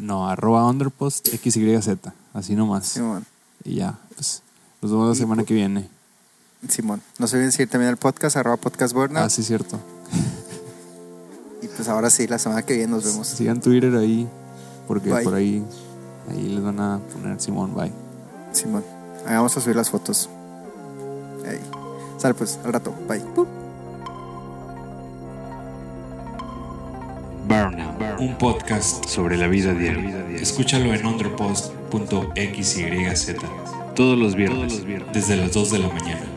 [0.00, 1.88] No, arroba Underpost XYZ.
[2.34, 2.86] Así nomás.
[2.86, 3.24] Simón.
[3.64, 4.42] Y ya, pues
[4.82, 5.88] nos vemos la semana que viene.
[6.68, 7.00] Simón.
[7.18, 9.24] No se olviden seguir también el podcast, arroba podcast burnout.
[9.24, 9.80] Ah, sí, cierto.
[11.62, 13.26] Y pues ahora sí, la semana que viene nos vemos.
[13.26, 14.28] Sigan Twitter ahí,
[14.86, 15.24] porque Bye.
[15.24, 15.64] por ahí,
[16.30, 17.92] ahí les van a poner Simón, bye.
[18.52, 18.84] Simón.
[19.26, 20.28] Ahí vamos a subir las fotos.
[21.46, 21.60] Ey.
[22.18, 22.94] Sale pues, al rato.
[23.08, 23.63] Bye.
[27.46, 30.24] Burnout, un podcast sobre la vida diaria.
[30.30, 33.36] Escúchalo en underpost.xyz
[33.94, 36.33] todos los viernes, desde las 2 de la mañana.